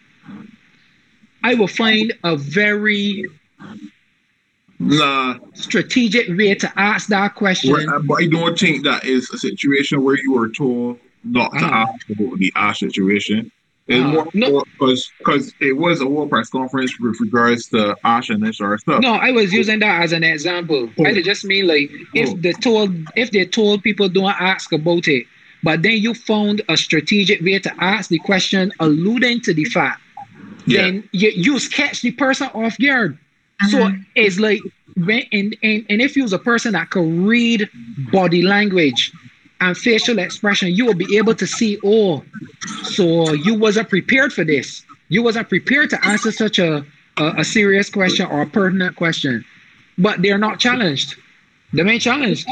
[1.44, 3.26] I will find a very
[4.80, 5.38] nah.
[5.54, 7.72] strategic way to ask that question.
[7.74, 11.66] Well, but I don't think that is a situation where you were told not to
[11.66, 11.86] Uh-huh.
[11.94, 13.52] ask about the Ash situation.
[13.88, 14.12] It's Uh-huh.
[14.14, 14.64] more No.
[14.80, 18.74] because because it was a world press conference with regards to Ash and this sort
[18.74, 19.02] of stuff.
[19.02, 20.90] No, I was using that as an example.
[20.98, 21.06] Oh.
[21.06, 22.38] I just mean like if Oh.
[22.40, 25.26] they told if they told people don't ask about it,
[25.64, 30.00] but then you found a strategic way to ask the question alluding to the fact,
[30.68, 33.18] yeah, then you, you catch the person off guard.
[33.68, 34.06] So Mhm.
[34.16, 34.62] it's like
[34.96, 37.70] when and, and and if you was a person that could read
[38.12, 39.12] body language
[39.62, 42.24] and facial expression, you will be able to see, oh,
[42.84, 44.84] so you wasn't prepared for this.
[45.10, 46.86] You wasn't prepared to answer such a
[47.18, 49.44] a, a serious question or a pertinent question.
[49.98, 51.16] But they're not challenged.
[51.74, 52.48] They ain't challenged.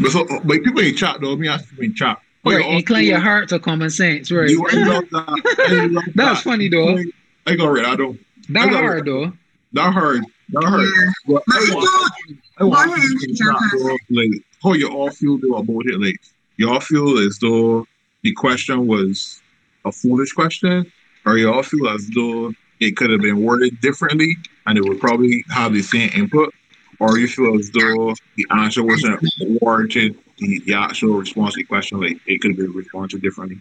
[0.00, 1.36] but so but people in chat though.
[1.36, 2.20] Me ask people in chat.
[2.44, 4.30] Right, you incline also- your heart to common sense.
[4.30, 4.50] Right.
[4.50, 5.56] You, I love that.
[5.68, 6.50] I love That's that.
[6.50, 6.98] funny though.
[7.46, 7.84] I got it.
[7.86, 8.18] I don't.
[8.50, 9.32] That I hard though.
[9.76, 10.24] That hurt.
[10.50, 10.82] That hurt.
[10.84, 11.12] Yeah.
[11.26, 11.84] But But I want,
[12.28, 13.78] don't- I want Go ahead, people in chat, Jonathan.
[14.10, 14.30] though, like
[14.62, 16.00] how you all feel though about it.
[16.00, 16.16] Like
[16.56, 17.86] y'all feel as though
[18.22, 19.40] the question was
[19.84, 20.90] a foolish question,
[21.26, 24.34] or y'all feel as though it could have been worded differently
[24.66, 26.52] and it would probably have the same input,
[26.98, 29.20] or you feel as though the answer wasn't
[29.60, 33.60] warranted the, the actual response to the question, like it could have been responded differently.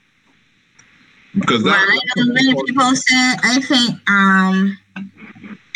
[1.37, 4.77] Because Well, that, I know many people said I think um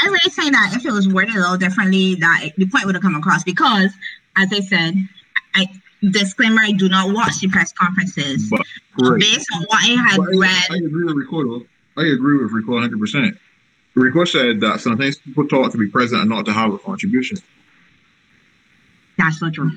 [0.02, 2.86] I really think that if it was worded a little differently, that it- the point
[2.86, 3.92] would have come across because,
[4.38, 4.96] as I said,
[5.56, 5.68] I
[6.12, 8.50] disclaimer: I do not watch the press conferences.
[8.50, 8.66] But-
[8.98, 9.20] right.
[9.20, 11.44] Based on what I had But I, I read, agree with Rico.
[11.44, 11.66] though.
[11.98, 13.00] I agree with Rico 100.
[13.00, 13.38] percent
[13.96, 17.38] Rico said that sometimes people talk to be present and not to have a contribution,
[19.18, 19.72] that's not true.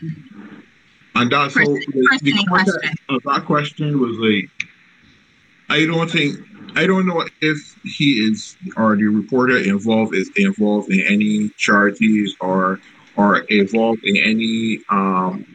[1.17, 2.97] and that's how Person- the, the person in context question.
[3.09, 4.51] of that question was like.
[5.69, 6.39] I don't think
[6.75, 12.35] I don't know if he is or the reporter involved is involved in any charities
[12.41, 12.81] or
[13.17, 15.47] or involved in any um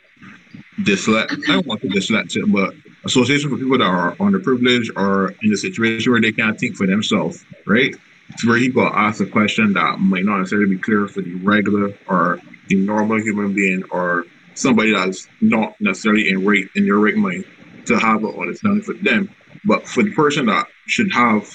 [0.79, 5.57] I don't want to dyslexic, but association for people that are underprivileged or in a
[5.57, 7.95] situation where they can't think for themselves, right?
[8.29, 11.33] It's where he got asked a question that might not necessarily be clear for the
[11.35, 16.99] regular or the normal human being or somebody that's not necessarily in right in your
[16.99, 17.45] right mind
[17.85, 19.29] to have an understanding for them.
[19.67, 21.45] But for the person that should have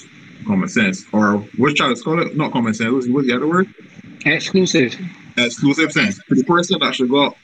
[0.45, 3.47] common sense, or which trying to call it, not common sense, what's, what's the other
[3.47, 3.73] word?
[4.25, 4.95] Exclusive.
[5.35, 6.21] exclusive sense.
[6.27, 7.35] For the person that should got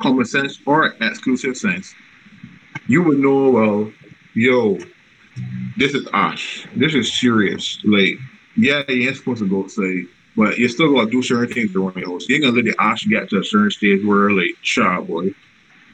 [0.00, 1.92] common sense or exclusive sense,
[2.86, 3.92] you would know, well,
[4.34, 4.78] yo,
[5.76, 6.66] this is Ash.
[6.76, 7.80] This is serious.
[7.84, 8.14] Like,
[8.56, 10.04] yeah, you ain't supposed to go say,
[10.36, 12.28] but you still gotta do certain things around your house.
[12.28, 15.34] You ain't gonna let the Ash get to a certain stage where, like, shot boy,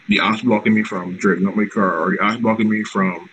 [0.09, 3.29] the Ash blocking me from driving up my car, or the Ash blocking me from,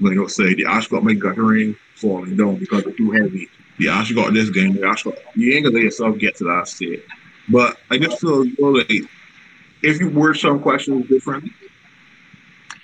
[0.00, 3.48] like, know, say, the Ash got my guttering falling down because it's too heavy.
[3.78, 6.44] The Ash got this game, the Ash got, you ain't gonna let yourself get to
[6.44, 7.02] that stage.
[7.48, 8.90] But I just feel like
[9.82, 11.52] if you word some questions differently,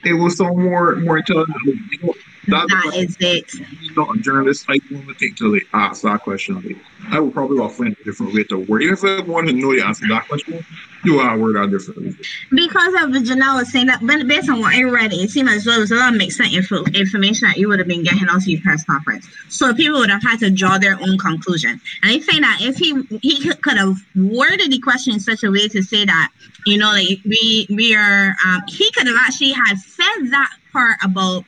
[0.05, 1.57] it will sound more more intelligent.
[1.65, 2.15] You know,
[2.49, 3.53] That is it.
[3.97, 6.81] not a journalist, I to like ask that question.
[7.11, 8.83] I would probably find a different way to word.
[8.83, 10.65] Even if I want to know the answer that question,
[11.05, 12.17] you will word that differently.
[12.51, 15.65] Because of Janelle was saying that, but based on what I read, it seemed as
[15.65, 18.29] though it was a lot of mixed info, information that you would have been getting
[18.29, 19.27] out of your press conference.
[19.49, 21.81] So people would have had to draw their own conclusion.
[22.03, 25.51] And I think that if he he could have worded the question in such a
[25.51, 26.31] way to say that,
[26.67, 30.97] you know, like we we are, um, he could have actually had said that part
[31.05, 31.45] about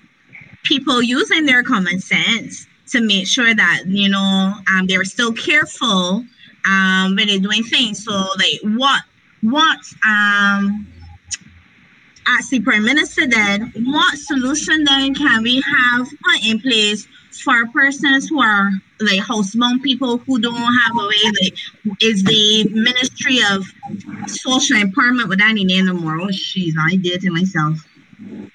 [0.64, 6.24] people using their common sense to make sure that you know um, they're still careful
[6.66, 8.04] um, when they're doing things.
[8.04, 9.02] So like what
[9.42, 10.86] what um
[12.26, 17.06] as the prime minister then what solution then can we have put in place
[17.44, 21.54] for persons who are like housebound people who don't have a way like
[22.00, 23.66] is the ministry of
[24.26, 27.78] social empowerment with any name no more oh jeez i did it myself.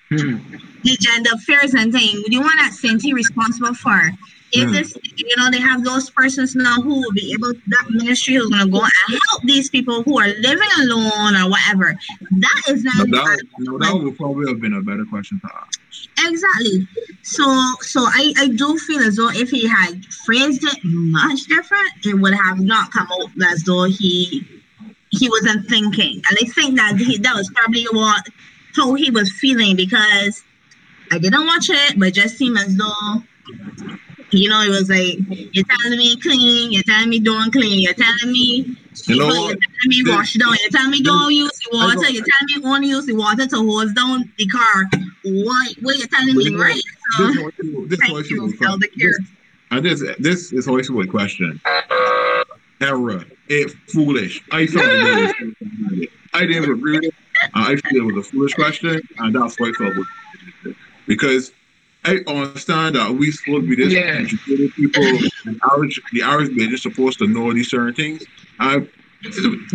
[0.09, 3.99] The gender affairs and thing the one that Senti responsible for.
[4.51, 4.71] Is Hmm.
[4.71, 8.49] this you know they have those persons now who will be able that ministry who's
[8.49, 8.91] gonna go and
[9.29, 11.93] help these people who are living alone or whatever.
[12.31, 15.79] That is not that, no, that would probably have been a better question to ask.
[16.25, 16.87] exactly.
[17.21, 17.43] So
[17.81, 22.15] so I, I do feel as though if he had phrased it much different it
[22.19, 24.47] would have not come out as though he
[25.11, 26.21] he wasn't thinking.
[26.29, 28.23] And I think that he that was probably what
[28.75, 30.43] how he was feeling because
[31.11, 33.23] I didn't watch it but it just seemed as though
[34.31, 35.17] you know, it was like
[35.53, 38.75] you're telling me clean, you're telling me don't clean, you're telling me
[39.07, 42.25] You know you're telling me wash down, you're telling me don't use the water, you're
[42.25, 44.83] telling me only use the water to hose down the car.
[45.23, 46.75] What what you're telling me, right?
[46.75, 49.25] This So, this is thank what you you, Elder this, Kier.
[49.71, 51.59] and this this is always a question.
[52.81, 53.25] Error.
[53.49, 54.41] It foolish.
[54.51, 54.83] I thought
[56.33, 57.15] I didn't agree with it.
[57.53, 60.75] I feel it was a foolish question, and that's why I felt it
[61.07, 61.51] because
[62.05, 64.19] I understand that we supposed to be this Yeah.
[64.19, 65.19] educated people.
[65.45, 68.23] The average, the average they're just supposed to know these certain things.
[68.59, 68.81] I,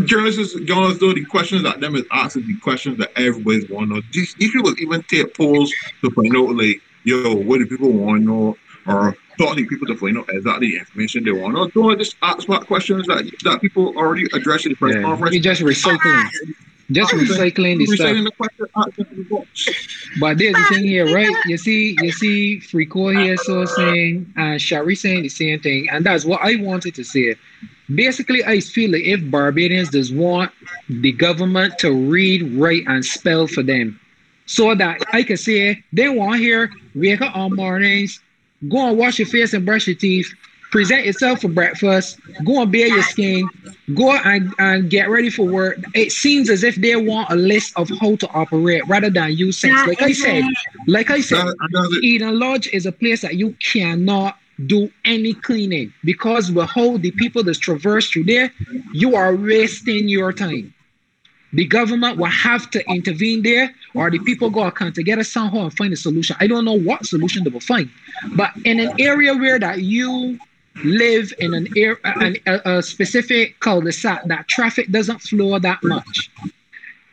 [0.05, 3.97] journalists, journalists, though the questions that them is asking the questions that everybody's want to
[3.97, 4.03] know.
[4.13, 5.71] These, these people even take polls
[6.03, 9.87] to find out, like, yo, what do people want to know, or talk to people
[9.89, 11.71] to find out exactly the information they want to know.
[11.75, 15.03] Don't just ask smart questions that that people already addressed in the press Yeah.
[15.03, 15.35] conference.
[15.35, 16.31] You're just recycling, ah,
[16.91, 18.09] just recycling the stuff.
[18.09, 18.25] Recycling
[18.97, 19.75] the the.
[20.21, 21.35] But there's the thing here, right?
[21.47, 26.05] You see, you see, Frico here so saying, and Shari saying the same thing, and
[26.05, 27.37] that's what I wanted to say.
[27.95, 30.53] Basically, I feel like if Barbadians does want
[30.89, 33.99] the government to read, write, and spell for them,
[34.47, 38.21] so that I can say they want here, wake up on mornings,
[38.69, 40.33] go and wash your face and brush your teeth,
[40.75, 43.49] present yourself for breakfast, go and bare your skin,
[43.95, 45.77] go and, and get ready for work.
[45.95, 49.57] It seems as if they want a list of how to operate rather than use
[49.57, 49.87] sense.
[49.87, 50.57] Like I said, it.
[50.89, 52.05] like I said, That, and that's it.
[52.05, 57.13] Eden Lodge is a place that you cannot do any cleaning because with how the
[57.13, 58.51] people that traverse through there,
[58.93, 60.75] you are wasting your time.
[61.53, 65.61] The government will have to intervene there, or the people go out come together somehow
[65.61, 66.35] and find a solution.
[66.41, 67.89] I don't know what solution they will find,
[68.35, 70.37] but in an area where that you
[70.83, 76.31] live in an area, an, a, a specific cul-de-sac that traffic doesn't flow that much.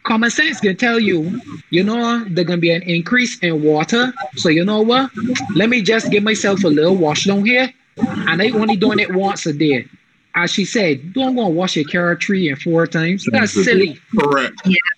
[0.04, 1.40] Common sense can tell you,
[1.70, 4.12] you know, there's gonna be an increase in water.
[4.36, 5.12] So you know what?
[5.54, 9.14] Let me just give myself a little wash down here, and I only doing it
[9.14, 9.88] once a day.
[10.34, 13.28] As she said, don't go and wash your car three and four times.
[13.32, 14.00] That's silly.
[14.18, 14.56] Correct.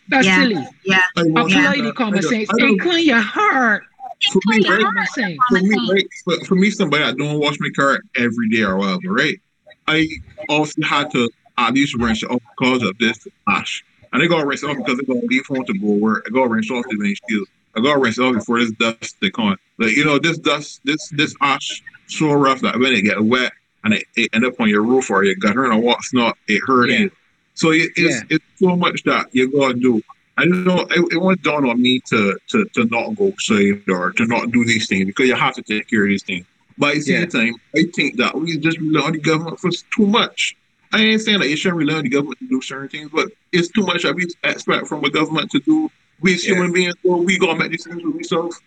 [0.07, 0.41] That's Yeah.
[0.41, 0.67] silly.
[0.85, 1.01] Yeah.
[1.17, 1.81] I want Apply that.
[1.83, 3.83] the common sense I and clean your heart.
[4.31, 4.81] For me, right?
[4.81, 5.37] heart.
[5.49, 8.77] For me, right, for, for me, somebody I don't wash my car every day or
[8.77, 9.39] whatever, right?
[9.87, 10.07] I
[10.49, 13.83] also had to at least rinse it off because of this ash.
[14.11, 16.25] And I got rinse it off because I got leave home to go work.
[16.27, 17.47] I got rinse off the windshield.
[17.75, 19.57] I got rinse it off before this dust they come.
[19.77, 23.51] Like you know, this dust, this this ash so rough that when it get wet
[23.83, 26.61] and it, it end up on your roof or your gutter and what's not, it
[26.65, 27.07] hurt Yeah.
[27.55, 28.21] So it, it's Yeah.
[28.37, 30.01] it's so much that you gotta do.
[30.37, 30.81] I don't know.
[30.89, 34.51] It, it won't dawn on me to, to to not go outside or to not
[34.51, 36.45] do these things because you have to take care of these things.
[36.77, 37.25] But at the same Yeah.
[37.27, 40.55] time, I think that we just rely on the government for too much.
[40.91, 43.29] I ain't saying that you shouldn't rely on the government to do certain things, but
[43.51, 45.89] it's too much that we expect from the government to do.
[46.19, 46.55] We as Yeah.
[46.55, 48.59] human beings, well, we gonna make these things for ourselves.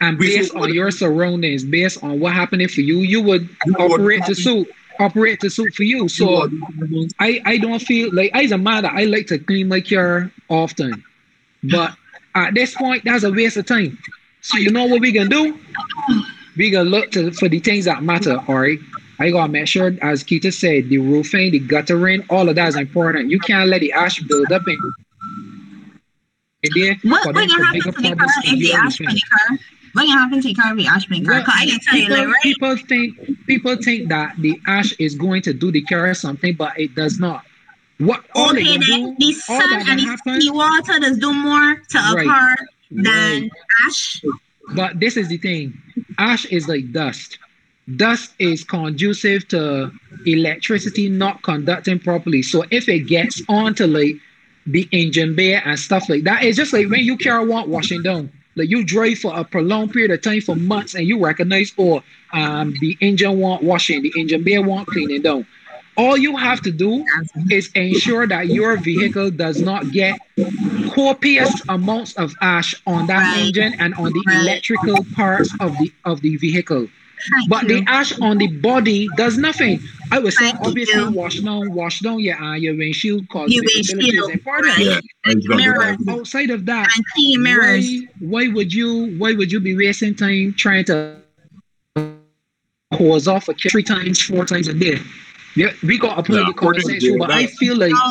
[0.00, 3.72] And We based on your surroundings, based on what happening for you, you would You
[3.78, 4.68] know what- operate to suit
[5.00, 6.06] operate to suit for you.
[6.08, 6.48] So
[7.18, 11.02] I, I don't feel like as a mother, I like to clean my car often.
[11.64, 11.94] But
[12.34, 13.98] at this point, that's a waste of time.
[14.40, 15.58] So you know what we gonna do?
[16.56, 18.78] We gonna look to for the things that matter, all right?
[19.18, 22.76] I gotta make sure, as Keita said, the roofing, the guttering, all of that is
[22.76, 23.30] important.
[23.30, 24.78] You can't let the ash build up in,
[26.64, 26.96] in there.
[27.04, 29.58] What what can make happen to the car if the you ash for the car?
[29.92, 31.06] what you have to take care of the ash?
[31.08, 32.42] Well, 'Cause I can tell you, people, like, right?
[32.42, 36.78] people think people think that the ash is going to do the or something, but
[36.78, 37.44] it does not.
[38.02, 40.00] What Okay, then the sun and
[40.40, 42.26] the water does do more to Right.
[42.26, 42.54] occur
[42.90, 43.04] than
[43.42, 43.50] right.
[43.86, 44.20] ash.
[44.74, 45.74] But this is the thing:
[46.18, 47.38] ash is like dust.
[47.96, 49.92] Dust is conducive to
[50.26, 52.42] electricity not conducting properly.
[52.42, 54.16] So if it gets onto like
[54.66, 58.02] the engine bay and stuff like that, it's just like when you carry one washing
[58.02, 58.30] down.
[58.54, 62.02] Like you drive for a prolonged period of time for months and you recognize, oh,
[62.34, 65.46] um, the engine want washing, the engine bay want cleaning down.
[65.96, 67.04] All you have to do
[67.50, 70.18] is ensure that your vehicle does not get
[70.94, 73.36] copious amounts of ash on that Right.
[73.46, 74.36] engine and on the Right.
[74.42, 76.88] electrical parts of the of the vehicle.
[77.34, 77.68] Thank But you.
[77.68, 79.80] the ash on the body does nothing.
[80.10, 81.10] I was saying, Thank obviously, you.
[81.10, 84.76] wash down, wash down your uh, your windshield cause Your visibility is windshield, important.
[84.76, 84.86] right.
[84.86, 85.56] Yeah, exactly.
[85.64, 85.96] mirrors.
[86.08, 87.86] Outside of that, and clean mirrors.
[88.20, 91.16] why, why would you why would you be wasting time trying to
[92.92, 94.98] hose off a kid three times, four times a day?
[95.54, 97.76] Yeah, we got a apply Yeah, the common according sense to too, but I feel
[97.76, 98.02] like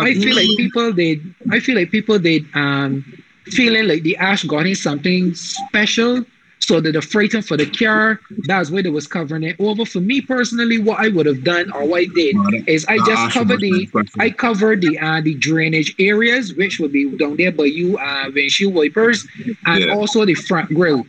[0.00, 3.04] I feel like people they I feel like people they um
[3.46, 6.24] feeling like the ash got in something special
[6.60, 10.00] so that the freighting for the car that's why they was covering it over for
[10.00, 13.32] me personally what I would have done or what I did is I just ash
[13.32, 13.88] covered the.
[14.18, 18.30] I covered the uh, the drainage areas which would be down there by you uh
[18.34, 19.26] windshield wipers
[19.66, 19.90] and Yeah.
[19.90, 21.06] also the front grille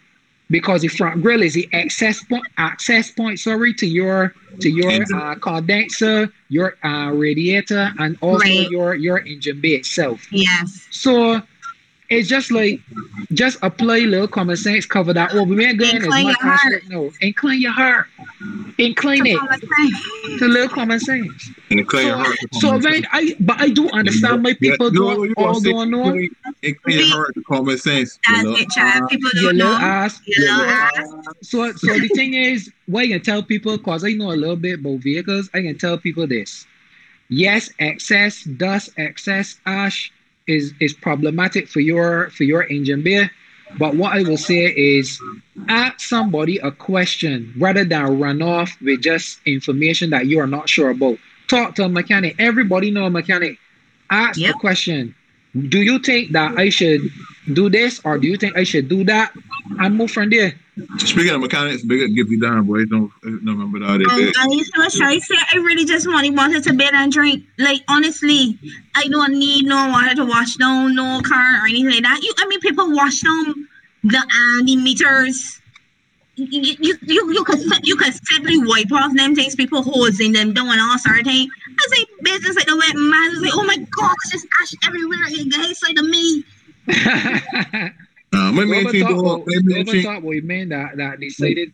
[0.50, 5.06] because the front grille is the access point access point sorry to your to your
[5.16, 8.70] uh, condenser your uh, radiator and also Right.
[8.70, 10.88] your your engine bay itself Yes.
[10.92, 11.42] so
[12.10, 12.80] it's just like
[13.34, 16.52] just apply little common sense cover that over we ain't getting as Incline much your
[16.54, 16.74] ash heart.
[16.74, 18.08] right now incline your heart
[18.78, 19.48] incline That's it all
[20.40, 22.38] to little common sense And the clean so, heart.
[22.54, 25.74] so when I but I do understand my Yeah, people no, don't all gonna say
[25.74, 26.14] don't know
[26.62, 28.20] It clean heart to common sense.
[28.28, 28.56] you That's know?
[28.56, 29.10] it, child.
[29.10, 29.78] People don't know.
[29.80, 31.08] ass Your little ass.
[31.42, 34.56] So, so the thing is, what I can tell people, cause I know a little
[34.56, 36.66] bit about vehicles, I can tell people this:
[37.30, 40.12] yes, excess dust, excess ash
[40.50, 43.30] is is problematic for your for your engine bay.
[43.78, 45.22] But what I will say is,
[45.68, 50.68] ask somebody a question rather than run off with just information that you are not
[50.68, 51.20] sure about.
[51.48, 52.36] Talk to a mechanic.
[52.40, 53.60] Everybody know a mechanic.
[54.10, 54.56] Ask Yep.
[54.56, 55.16] a question.
[55.70, 57.02] Do you think that I should
[57.54, 59.34] do this or do you think I should do that?
[59.80, 60.54] And move from there.
[61.00, 62.86] Speaking of mechanics, big up give you down, boy.
[62.86, 63.90] Don't don't remember that.
[63.90, 66.94] Um, They- I used to try to say I really just wanted water to bed
[66.94, 67.44] and drink.
[67.58, 68.58] Like honestly,
[68.96, 72.22] I don't need no water to wash down no car or anything like that.
[72.24, 73.68] You, I mean, people wash down
[74.04, 75.62] the uh, the meters.
[76.36, 76.48] You
[76.80, 79.56] you you, you could you could simply wipe off them things.
[79.56, 81.50] People hosing them down and all sort of thing.
[81.78, 83.32] I say business like the wet man.
[83.38, 85.28] I say, oh my god, it's just ash everywhere.
[85.30, 86.46] You guys say to me.
[88.52, 90.98] My main Robert thing, thought, though, about, my main Robert thing- thought about men that,
[90.98, 91.74] that decided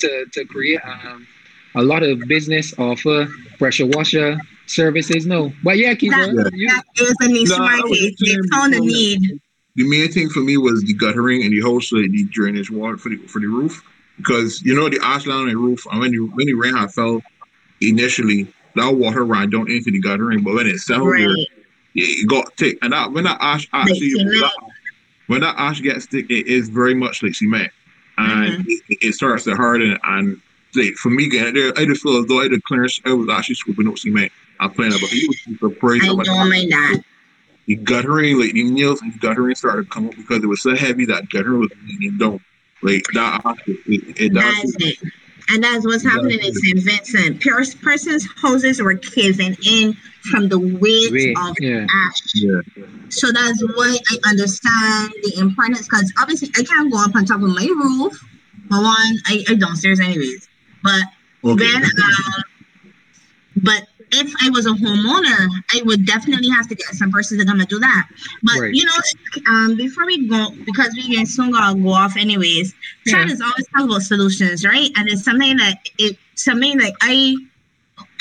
[0.00, 1.26] to, to create um,
[1.74, 3.26] a lot of business offer
[3.58, 5.26] pressure washer services.
[5.26, 7.90] No, but yeah, keep That, you, that is a niche Nah, I market.
[7.90, 9.40] was They found a need.
[9.76, 12.96] the main thing for me was the guttering and the house, like the drainage water
[12.96, 13.82] for the for the roof,
[14.16, 16.74] because you know the ash line on the roof, and when the when the rain
[16.74, 17.20] had fell
[17.80, 21.20] initially, that water ran down into the guttering, but when it settled, Right.
[21.26, 21.36] there,
[21.94, 24.52] it got thick, and that when that ash actually that,
[25.30, 27.70] when that ash gets thick, it is very much like cement,
[28.18, 28.68] and mm-hmm.
[28.88, 29.96] it, it starts to harden.
[30.02, 30.40] And
[30.74, 33.00] like for me, getting there, I just feel as though I did clearance.
[33.04, 34.32] I was actually scooping up cement.
[34.58, 35.28] I'm playing about it.
[35.28, 37.04] was surprised I don't mind that.
[37.66, 40.74] the guttering, like the nails and guttering started to come up because it was so
[40.74, 42.40] heavy that gutter was leaning down.
[42.82, 44.98] Like that, it, it, it it.
[45.52, 46.78] And that's what's happening in St.
[46.78, 47.42] Vincent.
[47.42, 49.96] Pers- persons' houses were caving in
[50.30, 51.86] from the weight Wait, of yeah.
[51.92, 52.20] ash.
[52.34, 52.60] Yeah,
[53.08, 57.42] So that's why I understand the importance because obviously I can't go up on top
[57.42, 58.16] of my roof.
[58.68, 60.48] For one, I, I downstairs anyways.
[60.84, 61.02] But
[61.44, 61.64] okay.
[61.64, 62.42] then, um,
[63.56, 67.44] but if I was a homeowner, I would definitely have to get some person to
[67.44, 68.08] come and do that.
[68.42, 68.74] But Right.
[68.74, 68.92] you know,
[69.48, 72.74] um, before we go, because we can soon gonna go off anyways.
[73.06, 73.34] Chad Yeah.
[73.34, 74.90] is always talking about solutions, right?
[74.96, 77.36] And it's something that it something like I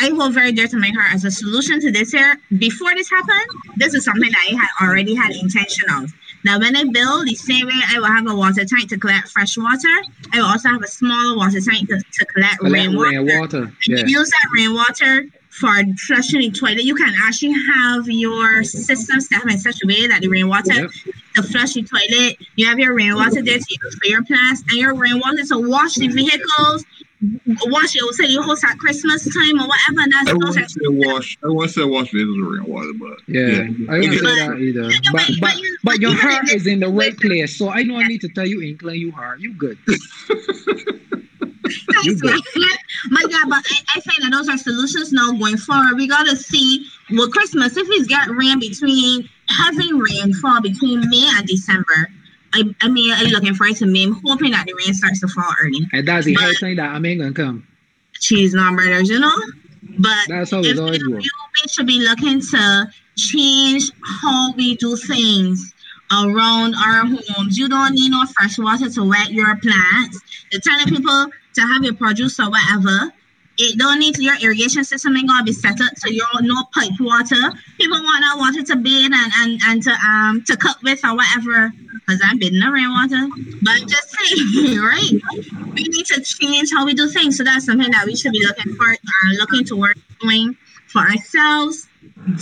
[0.01, 2.37] I hold very dear to my heart as a solution to this here.
[2.57, 6.13] Before this happened, this is something that I had already had intention of.
[6.45, 9.27] Now, when I build the same way, I will have a water tank to collect
[9.29, 9.95] fresh water.
[10.31, 13.09] I will also have a smaller water tank to, to collect Collect rainwater.
[13.09, 13.73] rainwater.
[13.87, 14.05] Yeah.
[14.05, 15.69] use that rainwater for
[16.07, 16.83] flushing the toilet.
[16.83, 20.73] You can actually have your system set up in such a way that the rainwater
[20.73, 20.91] Yep.
[21.35, 22.37] to flush the toilet.
[22.55, 25.95] You have your rainwater there to use for your plants and your rainwater to wash
[25.95, 26.85] the vehicles
[27.65, 28.01] wash it.
[28.01, 30.01] Will say you host at Christmas time or whatever.
[30.03, 31.37] And that's Everyone those are said wash.
[31.43, 33.91] Everyone said wash this is rainwater, but Yeah, yeah.
[33.91, 34.89] I don't say But- that either.
[34.91, 37.67] Yeah, But but- but but but but your heart is in the right place, so
[37.69, 39.77] I don't need to tell you incline you are You good.
[42.03, 42.41] You good.
[43.11, 45.95] but yeah, but I, I think that those are solutions now going forward.
[45.95, 51.47] We gotta see well Christmas if it's got rain between heavy rainfall between May and
[51.47, 52.09] December.
[52.53, 54.03] I, I mean I'm looking forward to May.
[54.03, 55.87] I'm hoping that the rain starts to fall early.
[55.93, 57.67] And that's the high time that I'm ain't gonna come.
[58.19, 59.35] Cheese not burgers, you know?
[59.97, 61.23] But That's how it's we, always we work.
[61.69, 63.91] should be looking to change
[64.21, 65.73] how we do things
[66.11, 67.57] around our homes.
[67.57, 70.19] You don't need no fresh water to wet your plants.
[70.51, 73.11] You're telling people to have your produce or whatever.
[73.57, 76.91] It don't need your irrigation system ain't gonna be set up so you're no pipe
[76.99, 77.35] water.
[77.79, 81.15] People want that water to bathe and, and, and to um to cook with or
[81.15, 81.71] whatever.
[82.07, 83.27] Because I'm bidding the rainwater.
[83.61, 85.11] But just saying, right?
[85.75, 87.37] We need to change how we do things.
[87.37, 90.55] So that's something that we should be looking for uh, looking towards doing
[90.87, 91.87] for ourselves.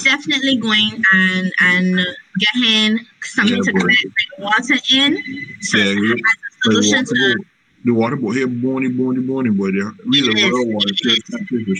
[0.03, 1.99] Definitely going and and
[2.39, 3.79] getting something Yeah, to boy.
[3.79, 4.05] collect
[4.39, 5.17] water in.
[5.61, 7.35] So Yeah, as a solution to
[7.86, 9.71] the water boy here, morning, morning, morning, boy.
[9.71, 11.19] There, really, Yes, well water, yes.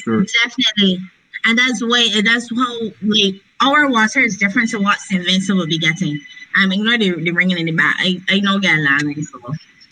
[0.04, 0.26] sure.
[0.44, 1.00] Definitely.
[1.46, 5.24] And that's way that's how like our water is different to what St.
[5.24, 6.20] Vincent will be getting.
[6.56, 7.96] I um, ignore the, the ringing in the back.
[8.00, 9.40] I, I know get landing, so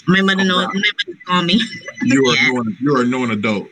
[0.08, 0.72] my mother Oh, knows wow.
[0.74, 1.62] my mother call me.
[2.04, 2.52] You are Yeah.
[2.52, 3.70] known, you are a known adult.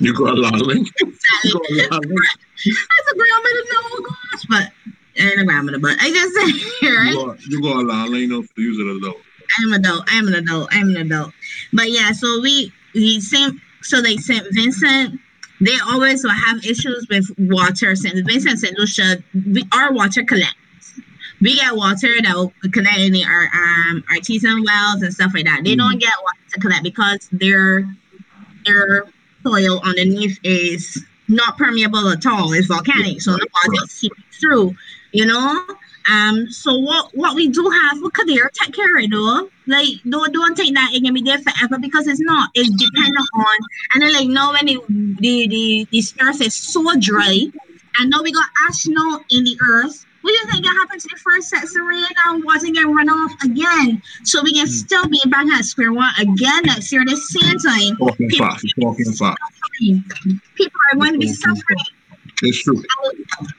[0.00, 0.86] You got a of.
[1.44, 2.18] You got of link.
[2.66, 4.72] As a grandmother, no gosh, but
[5.16, 6.34] ain't a grandmother, but I just
[6.82, 7.10] say right.
[7.10, 9.16] You got, you got a lot of link enough to use it adult.
[9.58, 10.04] I'm an adult.
[10.08, 10.68] I'm an adult.
[10.72, 11.32] I'm an adult.
[11.72, 15.20] But yeah, so we we Saint so like Saint Vincent,
[15.60, 17.94] they always will have issues with water.
[17.96, 20.56] Saint Vincent, Saint Lucia, we, our water collects.
[21.40, 25.62] We get water that will connect in our um artesian wells and stuff like that.
[25.64, 27.88] They don't get water to collect because their
[28.66, 29.06] their
[29.42, 32.52] soil underneath is not permeable at all.
[32.52, 34.74] It's volcanic, so the water seeps through.
[35.12, 35.66] You know,
[36.10, 39.48] um, so what what we do have, could there take care of it though.
[39.66, 42.50] Like don't don't think that it can be there forever because it's not.
[42.54, 43.56] It's dependent on
[43.94, 44.78] and then like now when the
[45.20, 47.46] the the this earth is so dry
[47.98, 50.06] and now we got ash now in the earth.
[50.22, 52.84] What do you think can happen to the first set of rain and water get
[52.84, 54.02] run off again?
[54.24, 57.96] So we can still be back at square one again next year, the same time.
[57.96, 58.64] Talking fast.
[58.76, 59.38] You're talking fast.
[60.56, 61.78] People are going to be suffering.
[62.42, 62.82] It's true.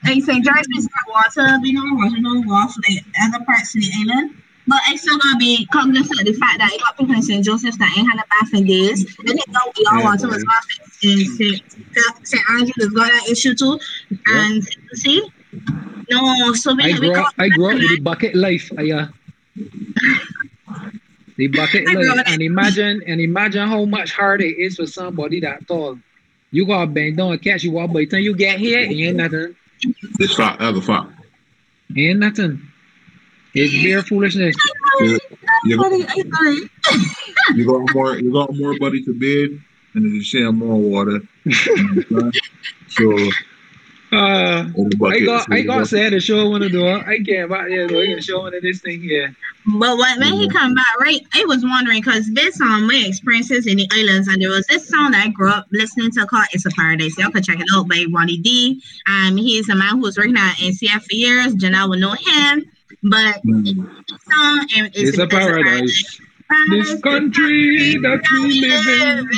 [0.04, 0.44] Like St.
[0.44, 3.92] George is got water, we know water don't go off the other parts of the
[4.00, 4.42] island.
[4.68, 7.44] But I still gotta be cognizant of the fact that you got people in St.
[7.44, 9.04] Joseph's that ain't had a bath in days.
[9.20, 10.34] And they know we all Yeah, water boy.
[10.34, 10.68] was off
[11.02, 11.64] in St.
[12.24, 12.44] St.
[12.52, 13.80] Andrew has got that issue too.
[14.28, 14.64] And
[14.94, 15.28] see?
[16.10, 18.72] No, so we, I we grew up, got I grew up with the bucket life.
[18.78, 19.08] I, uh,
[21.38, 22.24] the bucket life.
[22.28, 25.98] And imagine and imagine how much harder it is for somebody that tall.
[26.52, 29.18] You gotta bend down and catch you walk, but the time you get here, ain't
[29.18, 29.56] nothing.
[30.20, 30.60] It's fact.
[30.60, 31.10] That's a fact.
[31.96, 32.62] Ain't nothing.
[33.54, 34.56] It's bare foolishness.
[35.00, 35.20] You,
[35.66, 36.24] you, Funny, I
[36.88, 37.06] funny.
[37.56, 38.18] you got more.
[38.18, 39.62] You got more body to bed,
[39.94, 41.22] and then you share more water.
[42.90, 43.30] so
[44.12, 47.20] Uh, I bucket, got so I you got said to show one of the I
[47.24, 48.02] can't back there though.
[48.02, 49.34] I can show one of this thing here.
[49.66, 53.68] But when, when he come back, right, I was wondering because based on my experiences
[53.68, 56.46] in the islands, and there was this song that I grew up listening to called
[56.52, 58.82] "It's a Paradise." Y'all can check it out by Ronnie D.
[59.08, 61.56] Um, he's a man who's working at NCF for years.
[61.56, 62.66] Janelle will know him,
[63.04, 63.64] but Mm.
[64.08, 66.20] the song um, is It's a paradise.
[66.70, 69.30] This country that we live in.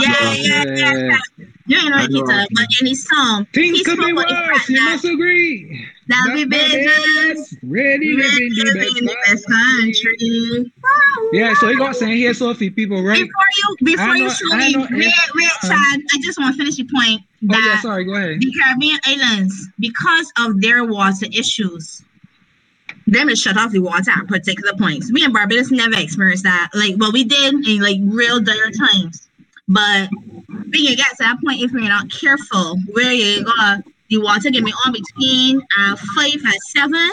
[0.00, 1.18] Yeah, yeah, yeah.
[1.36, 1.46] Yeah.
[1.70, 2.46] You ain't know I know.
[2.52, 4.68] But in his song, Things he could spoke be about the worse.
[4.68, 5.86] You must agree.
[6.08, 10.72] that we That been man just Ready live in the in the best best country.
[11.32, 13.22] Yeah, so he got saying here, Sophie, people, right?
[13.22, 16.18] Before you, before I you know- show I me, know- wait, wait, uh, Chad, I
[16.24, 18.40] just want to finish your point Oh, yeah, that sorry, go ahead.
[18.40, 22.02] the Caribbean islands, because of their water issues,
[23.06, 25.12] them to shut off the water at particular points.
[25.12, 26.70] We in Barbados never experienced that.
[26.74, 29.28] Like, well, we did in like real dire times,
[29.70, 30.10] but
[30.72, 32.76] we can get to that point if you're not careful.
[32.92, 37.10] Where you got the water can be on between uh, five and seven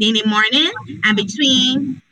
[0.00, 0.70] in the morning,
[1.04, 2.02] and between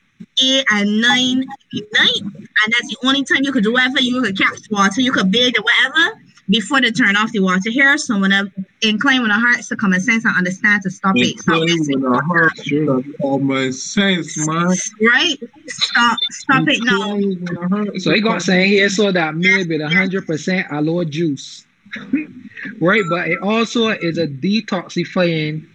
[0.43, 4.23] eight and nine at night, and that's the only time you could do whatever you
[4.23, 7.99] could catch water, you could bathe or whatever before they turn off the water here.
[7.99, 8.43] So when I
[8.83, 11.97] incline with our hearts to common sense and understand to stop it, stop Incline it,
[11.97, 14.75] with a heart, that's common sense, man.
[15.03, 15.37] right?
[15.67, 17.15] Stop, stop it now.
[17.15, 18.01] Incline with a heart.
[18.01, 21.67] So he got saying here so that made with hundred percent aloe juice.
[22.81, 25.67] right, but it also is a detoxifying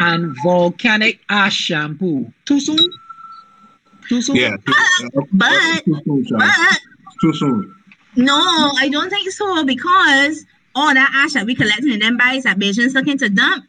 [0.00, 2.32] and volcanic ash shampoo.
[2.44, 2.78] Too soon?
[4.08, 4.36] Too soon?
[4.36, 4.56] Yeah.
[4.56, 4.72] Too,
[5.32, 5.84] But, but
[7.20, 7.81] Too soon.
[8.16, 8.36] No,
[8.78, 10.44] I don't think so because
[10.74, 13.64] all that ash that we collecting in them bags that Bajans looking to dump,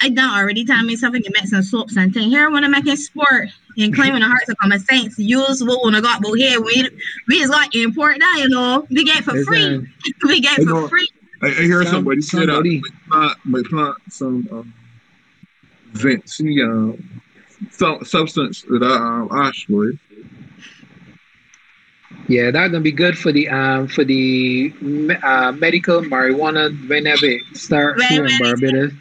[0.00, 2.28] I done already tell me something and make some soaps and thing.
[2.30, 3.48] Here when I make a sport
[3.78, 6.88] and claiming the hearts of common sense, use what when I got but here we
[7.28, 8.86] we just got import that, you know.
[8.90, 9.58] We get for free.
[9.60, 9.92] Listen,
[10.24, 11.08] we get You for know, free.
[11.42, 14.74] I, I hear Some- somebody say that somebody- might plant, might plant some um,
[15.92, 17.20] Vinci um,
[17.70, 19.86] some substance to that um, ash, boy.
[22.28, 24.72] Yeah, that's gonna be good for the um for the
[25.22, 28.38] uh, medical marijuana whenever it start Right, here in right.
[28.38, 28.92] Barbados.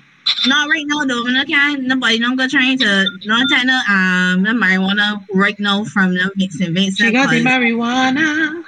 [0.47, 1.23] Not right now though.
[1.23, 5.83] No can nobody don't go trying to don't take no um the marijuana right now
[5.85, 6.97] from the Vincent Vincent.
[6.97, 8.63] She got the marijuana.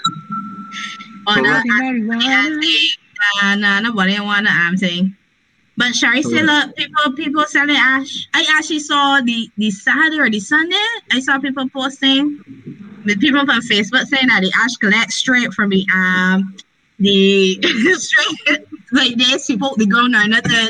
[1.27, 2.61] on She got the the marijuana.
[3.41, 5.15] Nah, nah, nobody want the arm thing.
[5.75, 6.75] But Sherry still up.
[6.75, 8.27] People, people selling ash.
[8.33, 10.75] I actually saw the the Saturday or the Sunday.
[11.11, 12.37] I saw people posting
[13.05, 16.55] with people from Facebook saying that they ash collect straight from the um
[16.99, 17.59] the
[17.99, 20.69] straight like this people the ground or nothing.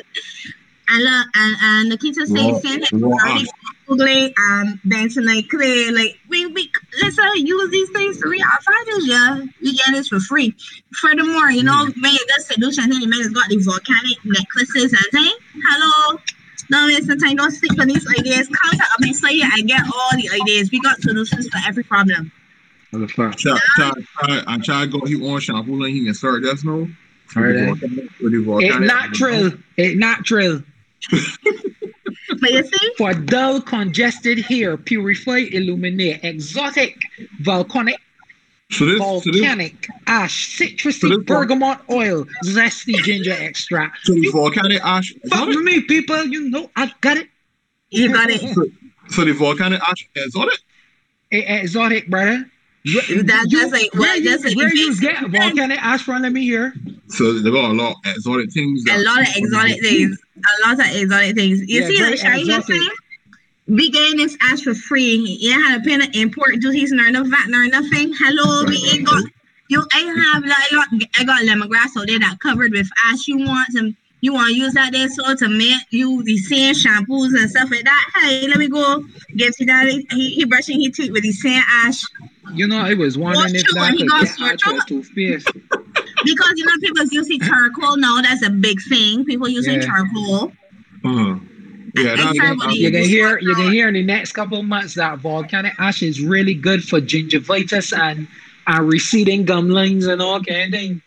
[0.89, 2.83] And look, and and Nikita Raw- saying saying
[3.25, 3.45] ash.
[3.87, 8.41] Googling um dancing like clear like we we let's uh, use these things to read
[8.41, 9.41] our findings, yeah.
[9.61, 10.55] We get this for free.
[11.01, 12.01] Furthermore, you know, Mm-hmm.
[12.01, 15.35] when you got solution, then you may have got the volcanic necklaces and thing.
[15.67, 16.17] Hello.
[16.69, 17.19] No, Mr.
[17.19, 18.47] Time, don't stick on these ideas.
[18.47, 20.71] Contact me so yeah, I get all the ideas.
[20.71, 22.31] We got solutions for every problem.
[22.91, 23.35] Motherfucker.
[23.35, 26.87] Try, try, try, and try go he on shampoo and he can start just now.
[27.25, 29.51] It's With the It volcanic- natural.
[29.77, 30.63] It natural.
[32.39, 36.97] But you see, For dull, congested hair, purify, illuminate, exotic,
[37.41, 37.99] volcanic,
[38.73, 43.99] So this, so this, volcanic, ash, So citrusy, this one- bergamot oil, zesty ginger extract.
[44.05, 45.13] so the volcanic ash.
[45.29, 46.23] Fuck with me, people.
[46.25, 47.27] You know I got it.
[47.91, 48.41] you got it.
[49.09, 50.59] So the volcanic ash is on it.
[51.31, 52.45] Exotic, brother.
[52.85, 55.01] Where- That- you- that's like- where you, that's like where you basic.
[55.01, 56.21] get volcanic ash from?
[56.21, 56.73] Let me hear.
[57.07, 58.83] So they got a lot of exotic things.
[58.89, 60.17] A lot of exotic things.
[60.37, 61.61] A lot of exotic things.
[61.67, 62.89] You Yeah, see, very like Sherry here saying,
[63.67, 65.15] this ash for free.
[65.39, 68.13] You ain't had to pay the import duties nor no VAT nor nothing.
[68.17, 69.23] Hello, we ain't got
[69.69, 70.87] you ain't have like I got,
[71.19, 73.27] I got lemongrass out there that covered with ash.
[73.27, 76.73] You want some you want to use that there so to make you the same
[76.75, 78.11] shampoos and stuff like that.
[78.15, 79.03] Hey, let me go
[79.35, 79.87] get you that.
[80.11, 82.01] He, he brushing his teeth with the same ash
[82.53, 85.51] You know, I was wondering if that could get out toothpaste.
[86.23, 88.21] because you know people using charcoal now.
[88.21, 89.25] That's a big thing.
[89.25, 89.87] People using Yeah.
[89.87, 90.53] charcoal.
[91.05, 91.35] Uh-huh.
[91.95, 94.31] Yeah, I that's, tried what that's, You can hear, you can hear in the next
[94.31, 98.27] couple of months that volcanic ash is really good for gingivitis and
[98.65, 101.01] and receding gum lines and all kind of thing.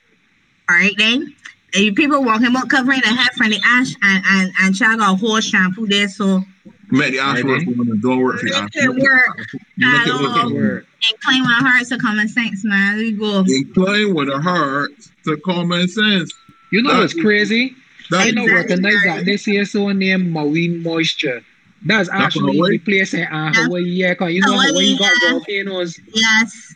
[0.68, 1.34] All right then.
[1.74, 5.14] And people walking about covering the head from the ash and and and Chad got
[5.14, 6.42] a whole shampoo there, so
[6.90, 8.00] make the ash work for them.
[8.00, 9.38] Don't work for the make it work.
[9.76, 10.44] Make it Hello.
[10.44, 10.52] work.
[10.52, 10.86] Word.
[11.10, 12.96] And claim my hearts of common sense, man.
[12.96, 13.44] There you go.
[13.46, 14.92] Incline with a heart
[15.24, 16.32] to common sense.
[16.70, 17.74] You know what's crazy?
[18.12, 18.54] I That's know Exactly.
[18.76, 21.42] recognize that this here so named Marine Moisture.
[21.84, 22.78] That's actually Hawaii?
[22.78, 23.64] the place in uh, Yeah.
[23.64, 25.30] Hawaii, yeah, 'cause you know Hawaii, Hawaii got yeah.
[25.30, 26.00] volcanoes.
[26.14, 26.74] Yes.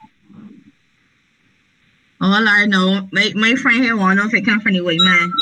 [2.20, 4.82] All I know, my, my friend here want to know if it come from the
[4.82, 5.32] way, man.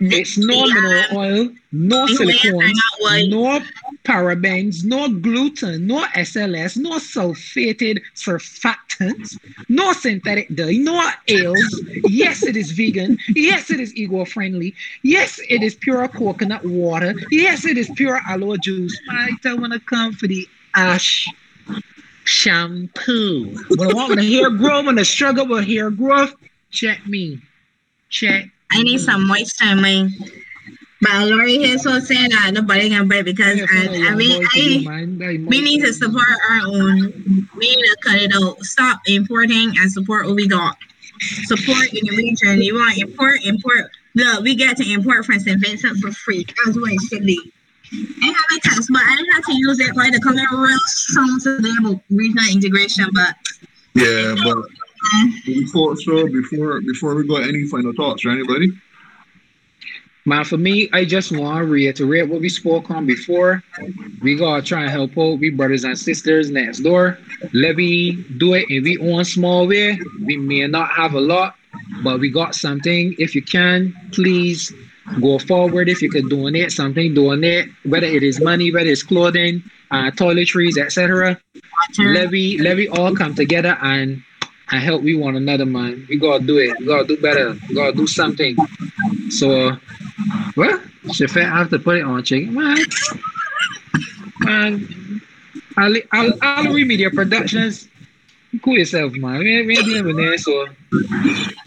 [0.00, 3.60] It's no mineral oil, no the way I silicones, find out why- no
[4.04, 11.84] parabens, no gluten, no SLS, no sulfated surfactants, no synthetic dye, no oils.
[12.08, 13.18] Yes, it is vegan.
[13.34, 14.74] Yes, it is eco-friendly.
[15.02, 17.14] Yes, it is pure coconut water.
[17.30, 18.98] Yes, it is pure aloe juice.
[19.10, 21.28] I don't want to come for the ash
[22.24, 23.56] shampoo.
[23.68, 26.34] When I want my hair grow, when I struggle with hair growth,
[26.70, 27.40] check me.
[28.08, 30.10] Check I need some moisture in.
[31.02, 35.60] But Lori here so saying that nobody can buy because I, I mean I we
[35.62, 37.48] need to support our own.
[37.56, 38.60] We need to cut it out.
[38.60, 40.76] Stop importing and support what we got.
[41.44, 42.60] Support in the region.
[42.60, 43.90] You want import, import.
[44.14, 45.60] Look, we get to import from St.
[45.60, 46.44] Vincent for free.
[46.64, 47.52] That's what it should be.
[47.92, 50.44] I have a test, but I didn't have to use it for to come in
[50.52, 53.06] real strong to be able regional integration.
[53.12, 53.34] But
[53.94, 55.44] Yeah, but mm.
[55.46, 58.70] before so before before we go, any final thoughts for anybody?
[60.26, 63.62] Man, for me, I just want to reiterate what we spoke on before.
[64.20, 67.18] We gotta try and help out we brothers and sisters next door.
[67.54, 69.98] Let me do it in we own small way.
[70.24, 71.54] We may not have a lot,
[72.04, 73.14] but we got something.
[73.18, 74.72] If you can, please
[75.20, 75.88] go forward.
[75.88, 77.70] If you could donate something, donate.
[77.84, 81.40] Whether it is money, whether it's clothing, uh, toiletries, etc.
[81.98, 84.22] Let we let we all come together and
[84.72, 86.06] and help we one another, man.
[86.08, 86.78] We gotta do it.
[86.78, 87.56] We gotta do better.
[87.68, 88.56] We gotta do something.
[89.30, 89.76] So,
[90.56, 92.78] well, if I have to put it on chicken, man,
[94.40, 95.20] man,
[95.76, 97.88] Ali, Al, Al Media Productions,
[98.62, 99.38] cool yourself, man.
[99.38, 100.66] We ain't, we ain't dealing with that, so.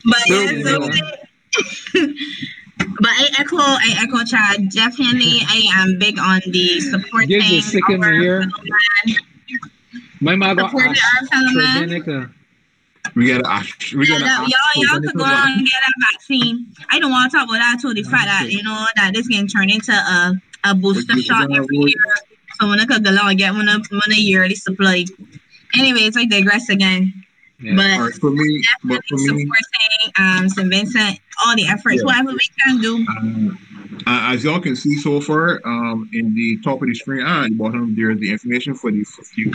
[0.06, 0.62] But yeah,
[2.00, 2.08] so
[3.00, 4.70] but I echo, I echo Chad.
[4.70, 8.42] Definitely, I am big on the supporting Give you second our year.
[8.42, 9.18] fellow
[10.22, 11.90] My mom got supporting our fellow man.
[11.90, 12.34] AstraZeneca.
[13.16, 13.94] We gotta ask.
[13.94, 14.52] We that, ask.
[14.52, 16.68] y'all, y'all could go out and get that vaccine.
[16.90, 19.28] I don't want to talk about that to the fact that you know that this
[19.28, 20.34] can turn into a,
[20.64, 22.14] a booster shot every year.
[22.60, 25.06] So when I could go out and get one of one a yearly supply.
[25.76, 27.14] Anyways, I digress again.
[27.60, 27.76] Yeah.
[27.76, 30.70] But right, for me, but for me, supporting um St.
[30.70, 32.06] Vincent, all the efforts, Yeah.
[32.06, 32.96] whatever we can do.
[33.18, 33.58] Um,
[34.06, 37.54] uh, as y'all can see so far, um, in the top of the screen and
[37.54, 39.46] the bottom, there's the information for the the,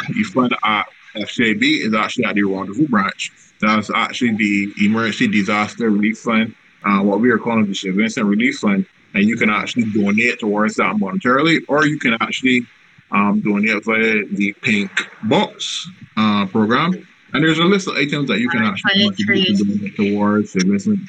[0.48, 3.32] the at FCAB is actually at the Rendezvous branch.
[3.60, 6.54] That's actually the Emergency Disaster Relief Fund,
[6.84, 7.94] uh, what we are calling the St.
[7.94, 12.66] Vincent Relief Fund, and you can actually donate towards that monetarily, or you can actually
[13.10, 14.90] um, donate via the Pink
[15.24, 17.06] Box uh, program.
[17.32, 20.66] And there's a list of items that you can actually donate towards St.
[20.66, 21.00] Vincent.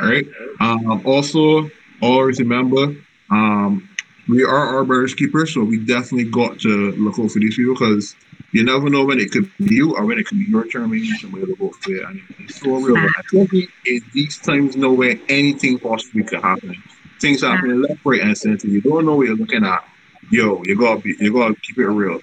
[0.00, 0.26] All right.
[0.60, 1.70] Um, also,
[2.00, 2.96] always remember,
[3.30, 3.88] um,
[4.28, 7.74] we are our brother's keepers, so we definitely got to look out for these people
[7.74, 8.16] because
[8.54, 10.88] you never know when it could be you or when it could be your turn.
[10.88, 12.04] Maybe somebody to go for it.
[12.04, 12.94] And it's so real.
[12.94, 13.52] But I think
[13.84, 16.80] in these times, know where anything possibly could happen.
[17.20, 18.68] Things happening left, right, and center.
[18.68, 19.84] You don't know what you're looking at.
[20.30, 22.20] Yo, you gotta be, you gotta keep it real.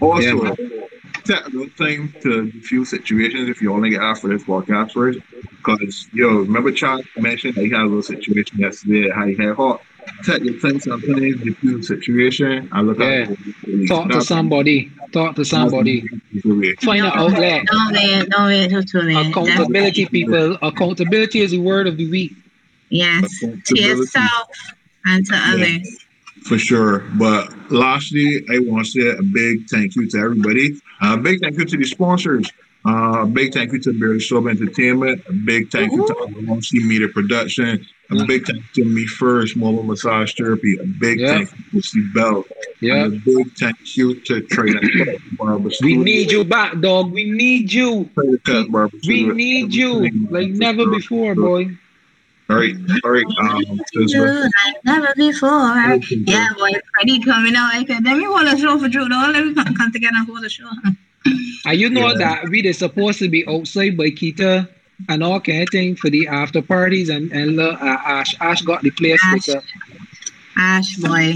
[0.00, 0.54] Also,
[1.24, 4.92] take a little time to defuse situations if you only get asked for this podcast
[4.92, 5.18] first.
[5.50, 9.54] Because, yo, remember Chad mentioned that he had a little situation yesterday, how he had
[9.54, 9.82] hot.
[10.24, 13.28] Take your time sometimes, defuse the situation, and look Yeah.
[13.30, 14.90] at Talk to somebody.
[15.12, 16.02] Talk to somebody.
[16.82, 17.66] Find an outlet.
[17.66, 19.14] Don't wait, don't wait till too late.
[19.14, 20.58] That's- Accountability, people.
[20.62, 22.34] Accountability is the word of the week.
[22.90, 24.48] Yes, to yourself
[25.06, 25.98] and to others.
[26.44, 27.04] For sure.
[27.14, 30.76] But lastly, I want to say a big thank you to everybody.
[31.00, 32.46] A big thank you to the sponsors.
[32.86, 35.22] Uh, a big thank you to Barely Sober Entertainment.
[35.28, 37.84] A big thank you to Alonsi Media Production.
[38.10, 40.76] A big thank you to Me First Mobile Massage Therapy.
[40.78, 41.34] A big Yeah.
[41.38, 42.44] thank you to Steve Bell.
[42.80, 43.04] Yeah.
[43.06, 44.76] And a big thank you to Trade
[45.38, 47.10] Barber We need you back, dog.
[47.12, 48.10] We need you.
[48.14, 49.32] Trade Cut Barber We Studio.
[49.34, 51.70] need you like never before, boy.
[52.50, 53.24] All right, all right.
[53.40, 55.98] Um, You like never before.
[56.10, 57.72] Yeah, boy, Freddie coming out.
[57.72, 59.08] I said, let me hold a show for Drew.
[59.08, 60.68] Don't let me come, come together and hold a show.
[61.26, 62.18] And you know Yeah.
[62.18, 64.68] that we are supposed to be outside by Keita
[65.08, 68.82] and all kind of thing for the after parties and and uh, Ash Ash got
[68.82, 69.48] the place Ash.
[69.48, 69.60] with uh,
[70.56, 71.32] Ash, boy.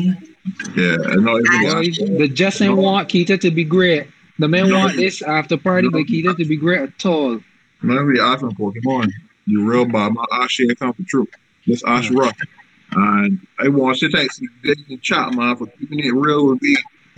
[0.76, 4.06] yeah, I know everything boy, the just ain't want Keita to be great.
[4.38, 7.40] The man want this after party by Keita to be great at all.
[7.82, 9.10] Man, we asking Pokemon.
[9.46, 10.12] You real Bob.
[10.12, 11.26] My Ash here come for true.
[11.66, 12.36] This Ash rough.
[12.92, 16.62] And I want to thank you big in chat, man, for keeping it real with
[16.62, 16.76] me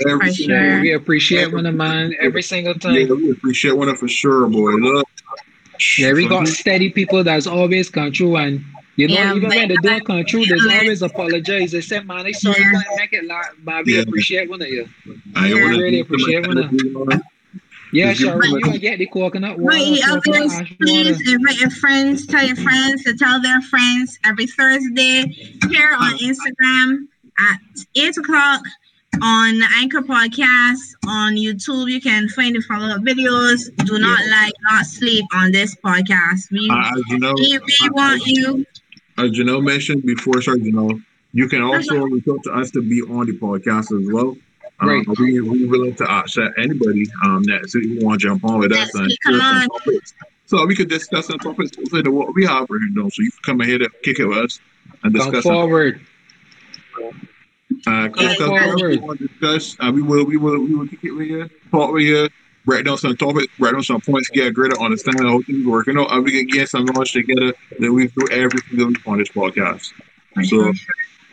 [0.09, 0.81] every For single sure.
[0.81, 2.95] We appreciate one of mine every single time.
[2.95, 3.17] Yeah, time.
[3.23, 4.73] we appreciate one of for sure, boy.
[4.73, 5.09] Look.
[5.99, 8.63] Yeah, we got steady people that's always come true and
[8.97, 11.73] you know, Yeah, even when they don't come true, there's always apologize.
[11.73, 12.71] They say, man, they sorry, Yeah.
[12.73, 14.03] man, make it like, man, we Yeah.
[14.03, 14.87] appreciate one of you.
[15.35, 15.55] I Yeah.
[15.55, 17.23] Really do appreciate one of one that.
[17.93, 19.77] Yeah, Is you- Sharon, you and get the coconut water.
[19.79, 20.77] Right, coconut others, ash water.
[20.83, 25.27] please invite your friends, tell your friends to tell their friends every Thursday
[25.71, 27.07] here on Instagram
[27.39, 27.59] at
[27.97, 28.61] 8 o'clock
[29.15, 31.91] on the Anchor Podcast on YouTube.
[31.91, 33.75] You can find the follow up videos.
[33.87, 36.51] Do not like, not sleep on this podcast.
[36.51, 38.65] We, Uh, as you know, we, we want you.
[39.19, 43.03] as Janelle mentioned before, sorry, Janelle, you can also reach out to us to be
[43.03, 44.37] on the podcast as well.
[44.81, 45.07] Um, Right.
[45.19, 48.73] we, we're willing to accept anybody um, that so you want to jump on with
[48.73, 49.69] us Yes, and come on.
[49.69, 50.15] topics.
[50.47, 53.09] So we could discuss some topics instead of what we have right now.
[53.11, 54.59] So you can come ahead and kick it with us
[55.03, 55.45] and Come discuss.
[55.45, 56.01] some- forward.
[57.87, 59.77] Uh, Yeah, discuss we want to discuss.
[59.81, 62.29] Uh, we will, we will, we will kick it with you, talk with you,
[62.67, 65.67] write down some topics, write down some points, get a greater understanding of how things
[65.67, 68.95] working out, and we can get some knowledge together that we do everything that we
[69.07, 69.93] on this podcast.
[70.45, 70.73] So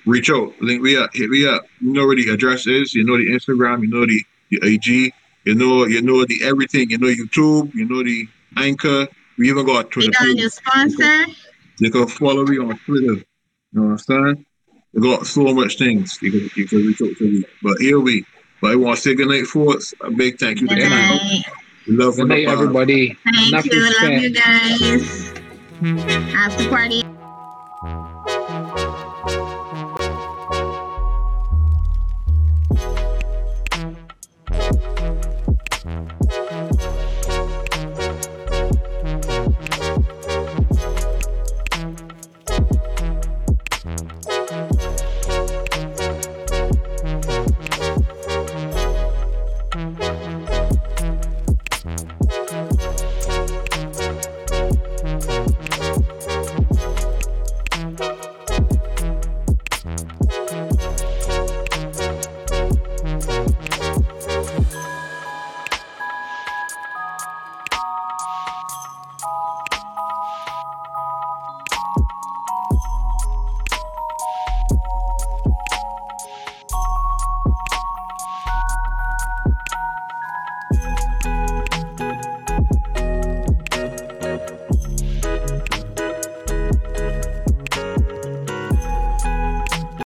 [0.05, 1.63] reach out, link me up, hit me up.
[1.81, 2.93] You know where the address is.
[2.93, 3.81] You know the Instagram.
[3.83, 5.13] You know the, the AG.
[5.45, 6.89] You know you know the everything.
[6.89, 7.73] You know YouTube.
[7.73, 9.07] You know the Anchor.
[9.37, 10.11] We even got Twitter.
[10.11, 11.25] got a new sponsor.
[11.79, 13.13] You can follow me on Twitter.
[13.13, 13.25] You
[13.73, 14.45] know what I'm saying?
[14.97, 17.43] We got so much things because can, you can reach to me.
[17.61, 18.25] But here we,
[18.59, 19.93] but I want to say good night, folks.
[20.01, 21.43] A big thank you to everyone.
[21.87, 23.15] Love good night, everybody.
[23.23, 23.93] Thank Enough you.
[24.01, 25.33] Love you guys.
[26.33, 27.03] After party.